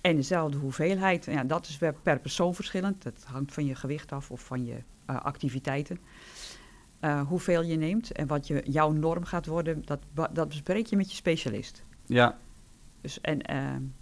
En 0.00 0.16
dezelfde 0.16 0.58
hoeveelheid. 0.58 1.24
Ja, 1.24 1.44
dat 1.44 1.66
is 1.66 1.78
per 2.02 2.20
persoon 2.20 2.54
verschillend. 2.54 3.02
Dat 3.02 3.24
hangt 3.24 3.52
van 3.52 3.66
je 3.66 3.74
gewicht 3.74 4.12
af 4.12 4.30
of 4.30 4.40
van 4.40 4.64
je 4.64 4.76
activiteiten. 5.06 5.98
hoeveel 7.28 7.62
je 7.62 7.76
neemt 7.76 8.12
en 8.12 8.26
wat 8.26 8.46
je, 8.46 8.62
jouw 8.64 8.92
norm 8.92 9.24
gaat 9.24 9.46
worden, 9.46 9.82
dat, 9.84 10.00
dat 10.32 10.48
bespreek 10.48 10.86
je 10.86 10.96
met 10.96 11.10
je 11.10 11.16
specialist. 11.16 11.84
Ja. 12.06 12.38
Dus 13.00 13.20
en 13.20 13.38
die 13.38 13.92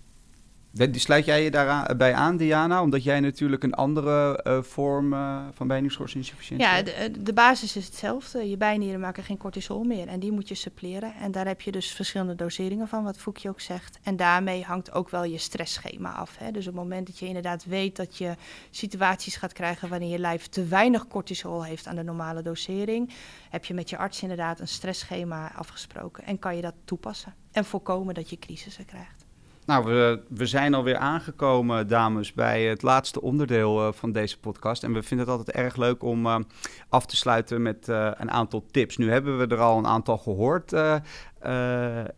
sluit 0.93 1.25
jij 1.25 1.43
je 1.43 1.51
daarbij 1.51 2.15
aan, 2.15 2.37
Diana? 2.37 2.83
Omdat 2.83 3.03
jij 3.03 3.21
natuurlijk 3.21 3.63
een 3.63 3.75
andere 3.75 4.45
uh, 4.47 4.63
vorm 4.63 5.13
uh, 5.13 5.43
van 5.53 5.67
bijnierschorsinsufficiëntie 5.67 6.67
Ja, 6.67 6.83
de, 6.83 7.11
de, 7.23 7.33
basis 7.33 7.77
is 7.77 7.85
hetzelfde. 7.87 8.49
Je 8.51 8.57
bijnieren 8.57 9.01
maken 9.01 9.23
geen 9.23 9.37
cortisol 9.37 9.83
meer 9.83 10.09
en 10.09 10.21
die 10.21 10.33
moet 10.33 10.49
je 10.49 10.55
suppleren. 10.55 11.15
En 11.15 11.33
daar 11.33 11.47
heb 11.47 11.61
je 11.61 11.73
dus 11.73 11.93
verschillende 11.93 12.35
doseringen 12.35 12.89
van, 12.89 13.05
wat 13.05 13.19
Foekje 13.19 13.49
ook 13.49 13.61
zegt. 13.61 13.99
En 14.03 14.17
daarmee 14.17 14.65
hangt 14.65 14.93
ook 14.93 15.11
wel 15.11 15.25
je 15.25 15.39
stressschema 15.39 16.13
af. 16.13 16.37
Hè? 16.39 16.51
Dus 16.51 16.67
op 16.67 16.75
het 16.75 16.83
moment 16.83 17.07
dat 17.07 17.19
je 17.19 17.27
inderdaad 17.27 17.65
weet 17.65 17.97
dat 17.97 18.17
je 18.17 18.35
situaties 18.71 19.37
gaat 19.37 19.53
krijgen... 19.53 19.89
waarin 19.89 20.09
je 20.09 20.19
lijf 20.19 20.47
te 20.47 20.65
weinig 20.65 21.07
cortisol 21.07 21.65
heeft 21.65 21.87
aan 21.87 21.97
de 21.97 22.03
normale 22.03 22.43
dosering... 22.43 23.11
heb 23.51 23.65
je 23.65 23.75
met 23.75 23.91
je 23.91 23.97
arts 23.97 24.23
inderdaad 24.23 24.61
een 24.61 24.69
stressschema 24.69 25.53
afgesproken 25.55 26.25
en 26.25 26.39
kan 26.39 26.57
je 26.57 26.63
dat 26.63 26.75
toepassen. 26.85 27.35
En 27.53 27.65
voorkomen 27.65 28.15
dat 28.15 28.31
je 28.31 28.39
crisissen 28.39 28.85
krijgt. 28.85 29.24
Nou, 29.67 29.85
we, 29.85 30.23
we 30.29 30.47
zijn 30.47 30.75
alweer 30.75 30.97
aangekomen, 30.97 31.89
dames, 31.89 32.33
bij 32.33 32.65
het 32.65 32.83
laatste 32.83 33.21
onderdeel 33.21 33.87
uh, 33.87 33.93
van 33.93 34.13
deze 34.13 34.39
podcast. 34.41 34.83
En 34.83 34.93
we 34.93 35.03
vinden 35.03 35.27
het 35.27 35.37
altijd 35.37 35.57
erg 35.57 35.77
leuk 35.77 36.03
om 36.03 36.27
uh, 36.27 36.39
af 36.89 37.07
te 37.07 37.17
sluiten 37.17 37.63
met 37.63 37.89
uh, 37.89 38.11
een 38.15 38.31
aantal 38.31 38.65
tips. 38.71 38.97
Nu 38.97 39.11
hebben 39.11 39.39
we 39.39 39.47
er 39.47 39.61
al 39.61 39.79
een 39.79 39.87
aantal 39.87 40.19
gehoord 40.19 40.73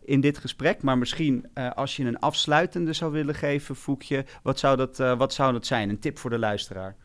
in 0.01 0.21
dit 0.21 0.37
gesprek. 0.37 0.81
Maar 0.81 0.97
misschien 0.97 1.45
als 1.75 1.95
je 1.95 2.05
een 2.05 2.19
afsluitende 2.19 2.93
zou 2.93 3.11
willen 3.11 3.35
geven, 3.35 3.75
Foekje, 3.75 4.25
wat 4.43 4.59
zou, 4.59 4.77
dat, 4.77 4.97
wat 4.97 5.33
zou 5.33 5.53
dat 5.53 5.65
zijn? 5.65 5.89
Een 5.89 5.99
tip 5.99 6.17
voor 6.17 6.29
de 6.29 6.39
luisteraar? 6.39 6.95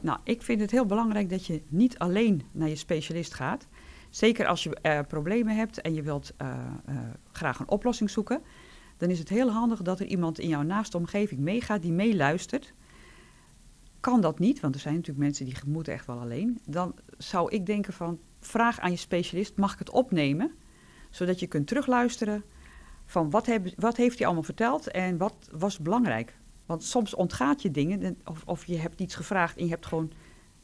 Nou, 0.00 0.18
ik 0.24 0.42
vind 0.42 0.60
het 0.60 0.70
heel 0.70 0.86
belangrijk 0.86 1.30
dat 1.30 1.46
je 1.46 1.62
niet 1.68 1.98
alleen 1.98 2.42
naar 2.52 2.68
je 2.68 2.76
specialist 2.76 3.34
gaat. 3.34 3.66
Zeker 4.10 4.46
als 4.46 4.62
je 4.62 5.04
problemen 5.08 5.56
hebt 5.56 5.80
en 5.80 5.94
je 5.94 6.02
wilt 6.02 6.34
graag 7.32 7.58
een 7.58 7.68
oplossing 7.68 8.10
zoeken 8.10 8.42
dan 8.96 9.10
is 9.10 9.18
het 9.18 9.28
heel 9.28 9.50
handig 9.50 9.82
dat 9.82 10.00
er 10.00 10.06
iemand 10.06 10.38
in 10.38 10.48
jouw 10.48 10.62
naaste 10.62 10.96
omgeving 10.96 11.40
meegaat 11.40 11.82
die 11.82 11.92
meeluistert. 11.92 12.74
Kan 14.00 14.20
dat 14.20 14.38
niet, 14.38 14.60
want 14.60 14.74
er 14.74 14.80
zijn 14.80 14.94
natuurlijk 14.94 15.24
mensen 15.24 15.44
die 15.44 15.56
moeten 15.66 15.92
echt 15.92 16.06
wel 16.06 16.18
alleen. 16.18 16.60
Dan 16.68 16.94
zou 17.18 17.50
ik 17.50 17.66
denken 17.66 17.92
van, 17.92 18.18
vraag 18.40 18.80
aan 18.80 18.90
je 18.90 18.96
specialist, 18.96 19.56
mag 19.56 19.72
ik 19.72 19.78
het 19.78 19.90
opnemen? 19.90 20.52
Zodat 21.10 21.40
je 21.40 21.46
kunt 21.46 21.66
terugluisteren 21.66 22.44
van 23.06 23.30
wat, 23.30 23.46
heb, 23.46 23.72
wat 23.76 23.96
heeft 23.96 24.16
hij 24.16 24.26
allemaal 24.26 24.44
verteld 24.44 24.90
en 24.90 25.16
wat 25.16 25.48
was 25.52 25.78
belangrijk. 25.78 26.38
Want 26.66 26.84
soms 26.84 27.14
ontgaat 27.14 27.62
je 27.62 27.70
dingen 27.70 28.18
of, 28.24 28.42
of 28.44 28.64
je 28.64 28.78
hebt 28.78 29.00
iets 29.00 29.14
gevraagd 29.14 29.56
en 29.56 29.64
je 29.64 29.70
hebt 29.70 29.86
gewoon 29.86 30.12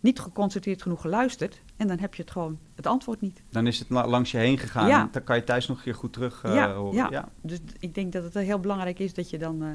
niet 0.03 0.21
geconcentreerd 0.21 0.83
genoeg 0.83 1.01
geluisterd. 1.01 1.61
En 1.77 1.89
dan 1.89 1.99
heb 1.99 2.15
je 2.15 2.23
het 2.23 2.31
gewoon 2.31 2.59
het 2.75 2.87
antwoord 2.87 3.21
niet. 3.21 3.43
Dan 3.51 3.67
is 3.67 3.79
het 3.79 3.91
langs 3.91 4.31
je 4.31 4.39
heen 4.39 4.59
gegaan. 4.59 4.89
Ja. 4.89 5.09
Dan 5.13 5.25
kan 5.25 5.37
je 5.37 5.45
thuis 5.45 5.67
nog 5.67 5.77
een 5.77 5.83
keer 5.83 5.95
goed 5.95 6.13
terug 6.13 6.43
uh, 6.45 6.55
ja, 6.55 6.75
horen. 6.75 6.95
Ja. 6.95 7.09
ja, 7.11 7.29
dus 7.41 7.59
ik 7.79 7.95
denk 7.95 8.13
dat 8.13 8.25
het 8.25 8.35
heel 8.35 8.59
belangrijk 8.59 8.99
is 8.99 9.15
dat 9.15 9.31
je 9.31 9.39
dan 9.39 9.63
uh, 9.63 9.69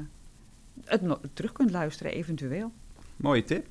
het 0.84 1.02
terug 1.32 1.52
kunt 1.52 1.70
luisteren, 1.70 2.12
eventueel. 2.12 2.72
Mooie 3.16 3.44
tip. 3.44 3.66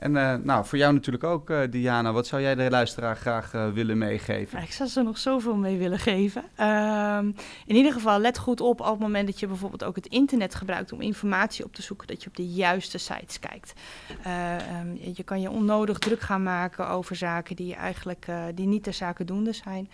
En 0.00 0.14
uh, 0.14 0.34
nou, 0.34 0.66
voor 0.66 0.78
jou 0.78 0.92
natuurlijk 0.92 1.24
ook, 1.24 1.50
uh, 1.50 1.60
Diana. 1.70 2.12
Wat 2.12 2.26
zou 2.26 2.42
jij 2.42 2.54
de 2.54 2.70
luisteraar 2.70 3.16
graag 3.16 3.54
uh, 3.54 3.68
willen 3.68 3.98
meegeven? 3.98 4.62
Ik 4.62 4.72
zou 4.72 4.88
ze 4.88 5.02
nog 5.02 5.18
zoveel 5.18 5.56
mee 5.56 5.78
willen 5.78 5.98
geven. 5.98 6.44
Uh, 6.60 7.18
in 7.66 7.76
ieder 7.76 7.92
geval, 7.92 8.18
let 8.18 8.38
goed 8.38 8.60
op 8.60 8.80
op 8.80 8.86
het 8.86 8.98
moment 8.98 9.26
dat 9.26 9.40
je 9.40 9.46
bijvoorbeeld 9.46 9.84
ook 9.84 9.96
het 9.96 10.06
internet 10.06 10.54
gebruikt 10.54 10.92
om 10.92 11.00
informatie 11.00 11.64
op 11.64 11.74
te 11.74 11.82
zoeken, 11.82 12.06
dat 12.06 12.22
je 12.22 12.28
op 12.28 12.36
de 12.36 12.48
juiste 12.48 12.98
sites 12.98 13.38
kijkt. 13.38 13.72
Um, 14.82 14.98
je 15.14 15.22
kan 15.22 15.40
je 15.40 15.50
onnodig 15.50 15.98
druk 15.98 16.20
gaan 16.20 16.42
maken 16.42 16.88
over 16.88 17.16
zaken 17.16 17.56
die 17.56 17.74
eigenlijk 17.74 18.26
die 18.54 18.66
niet 18.66 18.82
ter 18.82 18.92
zake 18.92 19.24
doende 19.24 19.52
zijn. 19.52 19.88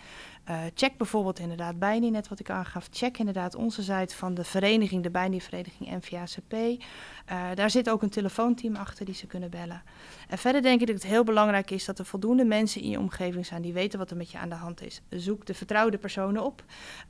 Uh, 0.49 0.57
check 0.73 0.97
bijvoorbeeld 0.97 1.39
inderdaad 1.39 1.79
Bijnie, 1.79 2.11
net 2.11 2.27
wat 2.27 2.39
ik 2.39 2.49
aangaf. 2.49 2.87
Check 2.91 3.17
inderdaad 3.17 3.55
onze 3.55 3.83
site 3.83 4.15
van 4.15 4.33
de 4.33 4.43
vereniging, 4.43 5.03
de 5.03 5.09
Bijnie-vereniging 5.09 5.89
NVACP. 5.89 6.53
Uh, 6.53 7.45
daar 7.55 7.69
zit 7.69 7.89
ook 7.89 8.01
een 8.01 8.09
telefoonteam 8.09 8.75
achter 8.75 9.05
die 9.05 9.15
ze 9.15 9.27
kunnen 9.27 9.49
bellen. 9.49 9.81
En 10.27 10.37
verder 10.37 10.61
denk 10.61 10.81
ik 10.81 10.87
dat 10.87 10.95
het 10.95 11.05
heel 11.05 11.23
belangrijk 11.23 11.71
is 11.71 11.85
dat 11.85 11.99
er 11.99 12.05
voldoende 12.05 12.45
mensen 12.45 12.81
in 12.81 12.89
je 12.89 12.99
omgeving 12.99 13.45
zijn 13.45 13.61
die 13.61 13.73
weten 13.73 13.99
wat 13.99 14.11
er 14.11 14.17
met 14.17 14.31
je 14.31 14.37
aan 14.37 14.49
de 14.49 14.55
hand 14.55 14.81
is. 14.81 15.01
Zoek 15.09 15.45
de 15.45 15.53
vertrouwde 15.53 15.97
personen 15.97 16.43
op. 16.43 16.63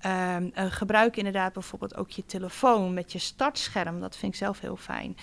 Uh, 0.05 0.35
gebruik 0.53 1.17
inderdaad 1.17 1.53
bijvoorbeeld 1.53 1.97
ook 1.97 2.09
je 2.09 2.25
telefoon 2.25 2.93
met 2.93 3.11
je 3.11 3.19
startscherm. 3.19 3.99
Dat 3.99 4.17
vind 4.17 4.31
ik 4.31 4.37
zelf 4.37 4.59
heel 4.59 4.77
fijn. 4.77 5.17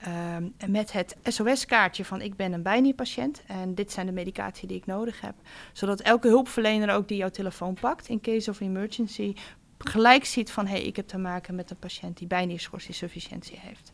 Ehm, 0.00 0.48
met 0.66 0.92
het 0.92 1.16
SOS-kaartje 1.22 2.04
van 2.04 2.20
ik 2.20 2.36
ben 2.36 2.52
een 2.52 2.62
bijnier-patiënt 2.62 3.42
en 3.46 3.74
dit 3.74 3.92
zijn 3.92 4.06
de 4.06 4.12
medicatie 4.12 4.68
die 4.68 4.76
ik 4.76 4.86
nodig 4.86 5.20
heb. 5.20 5.34
Zodat 5.72 6.00
elke 6.00 6.28
hulpverlener 6.28 6.94
ook 6.94 7.08
die 7.08 7.16
jouw 7.16 7.28
telefoon 7.28 7.74
pakt 7.74 8.08
in 8.08 8.20
case 8.20 8.50
of 8.50 8.60
emergency 8.60 9.34
gelijk 9.78 10.24
ziet 10.24 10.50
van 10.50 10.66
hé, 10.66 10.72
hey, 10.72 10.82
ik 10.82 10.96
heb 10.96 11.08
te 11.08 11.18
maken 11.18 11.54
met 11.54 11.70
een 11.70 11.78
patiënt 11.78 12.18
die 12.18 12.26
bijnierschorsinsufficiëntie 12.26 13.58
heeft. 13.60 13.92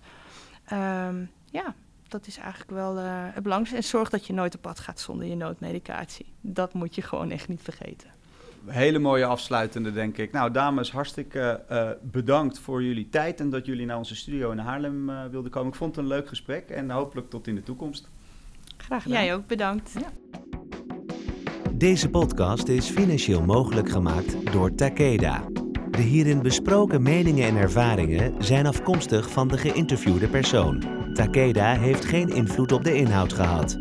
Um, 0.72 1.30
ja, 1.50 1.74
dat 2.08 2.26
is 2.26 2.36
eigenlijk 2.36 2.70
wel 2.70 2.98
uh, 2.98 3.04
het 3.08 3.42
belangrijkste. 3.42 3.76
En 3.76 3.84
zorg 3.84 4.10
dat 4.10 4.26
je 4.26 4.32
nooit 4.32 4.54
op 4.54 4.62
pad 4.62 4.80
gaat 4.80 5.00
zonder 5.00 5.26
je 5.26 5.36
noodmedicatie. 5.36 6.26
Dat 6.40 6.72
moet 6.72 6.94
je 6.94 7.02
gewoon 7.02 7.30
echt 7.30 7.48
niet 7.48 7.62
vergeten 7.62 8.15
hele 8.66 8.98
mooie 8.98 9.24
afsluitende, 9.24 9.92
denk 9.92 10.18
ik. 10.18 10.32
Nou, 10.32 10.50
dames, 10.50 10.90
hartstikke 10.92 11.62
uh, 11.70 11.90
bedankt 12.02 12.58
voor 12.58 12.82
jullie 12.82 13.08
tijd 13.08 13.40
en 13.40 13.50
dat 13.50 13.66
jullie 13.66 13.86
naar 13.86 13.96
onze 13.96 14.16
studio 14.16 14.50
in 14.50 14.58
Haarlem 14.58 15.10
uh, 15.10 15.24
wilden 15.30 15.50
komen. 15.50 15.68
Ik 15.68 15.74
vond 15.74 15.96
het 15.96 16.04
een 16.04 16.10
leuk 16.10 16.28
gesprek 16.28 16.68
en 16.68 16.90
hopelijk 16.90 17.30
tot 17.30 17.46
in 17.46 17.54
de 17.54 17.62
toekomst. 17.62 18.08
Graag 18.76 19.02
gedaan. 19.02 19.24
Jij 19.24 19.34
ook, 19.34 19.46
bedankt. 19.46 19.92
Ja. 19.92 20.12
Deze 21.72 22.08
podcast 22.08 22.68
is 22.68 22.90
financieel 22.90 23.42
mogelijk 23.42 23.90
gemaakt 23.90 24.52
door 24.52 24.74
Takeda. 24.74 25.44
De 25.90 26.02
hierin 26.02 26.42
besproken 26.42 27.02
meningen 27.02 27.48
en 27.48 27.56
ervaringen 27.56 28.44
zijn 28.44 28.66
afkomstig 28.66 29.30
van 29.30 29.48
de 29.48 29.58
geïnterviewde 29.58 30.28
persoon. 30.28 30.84
Takeda 31.12 31.78
heeft 31.78 32.04
geen 32.04 32.28
invloed 32.28 32.72
op 32.72 32.84
de 32.84 32.94
inhoud 32.94 33.32
gehad. 33.32 33.76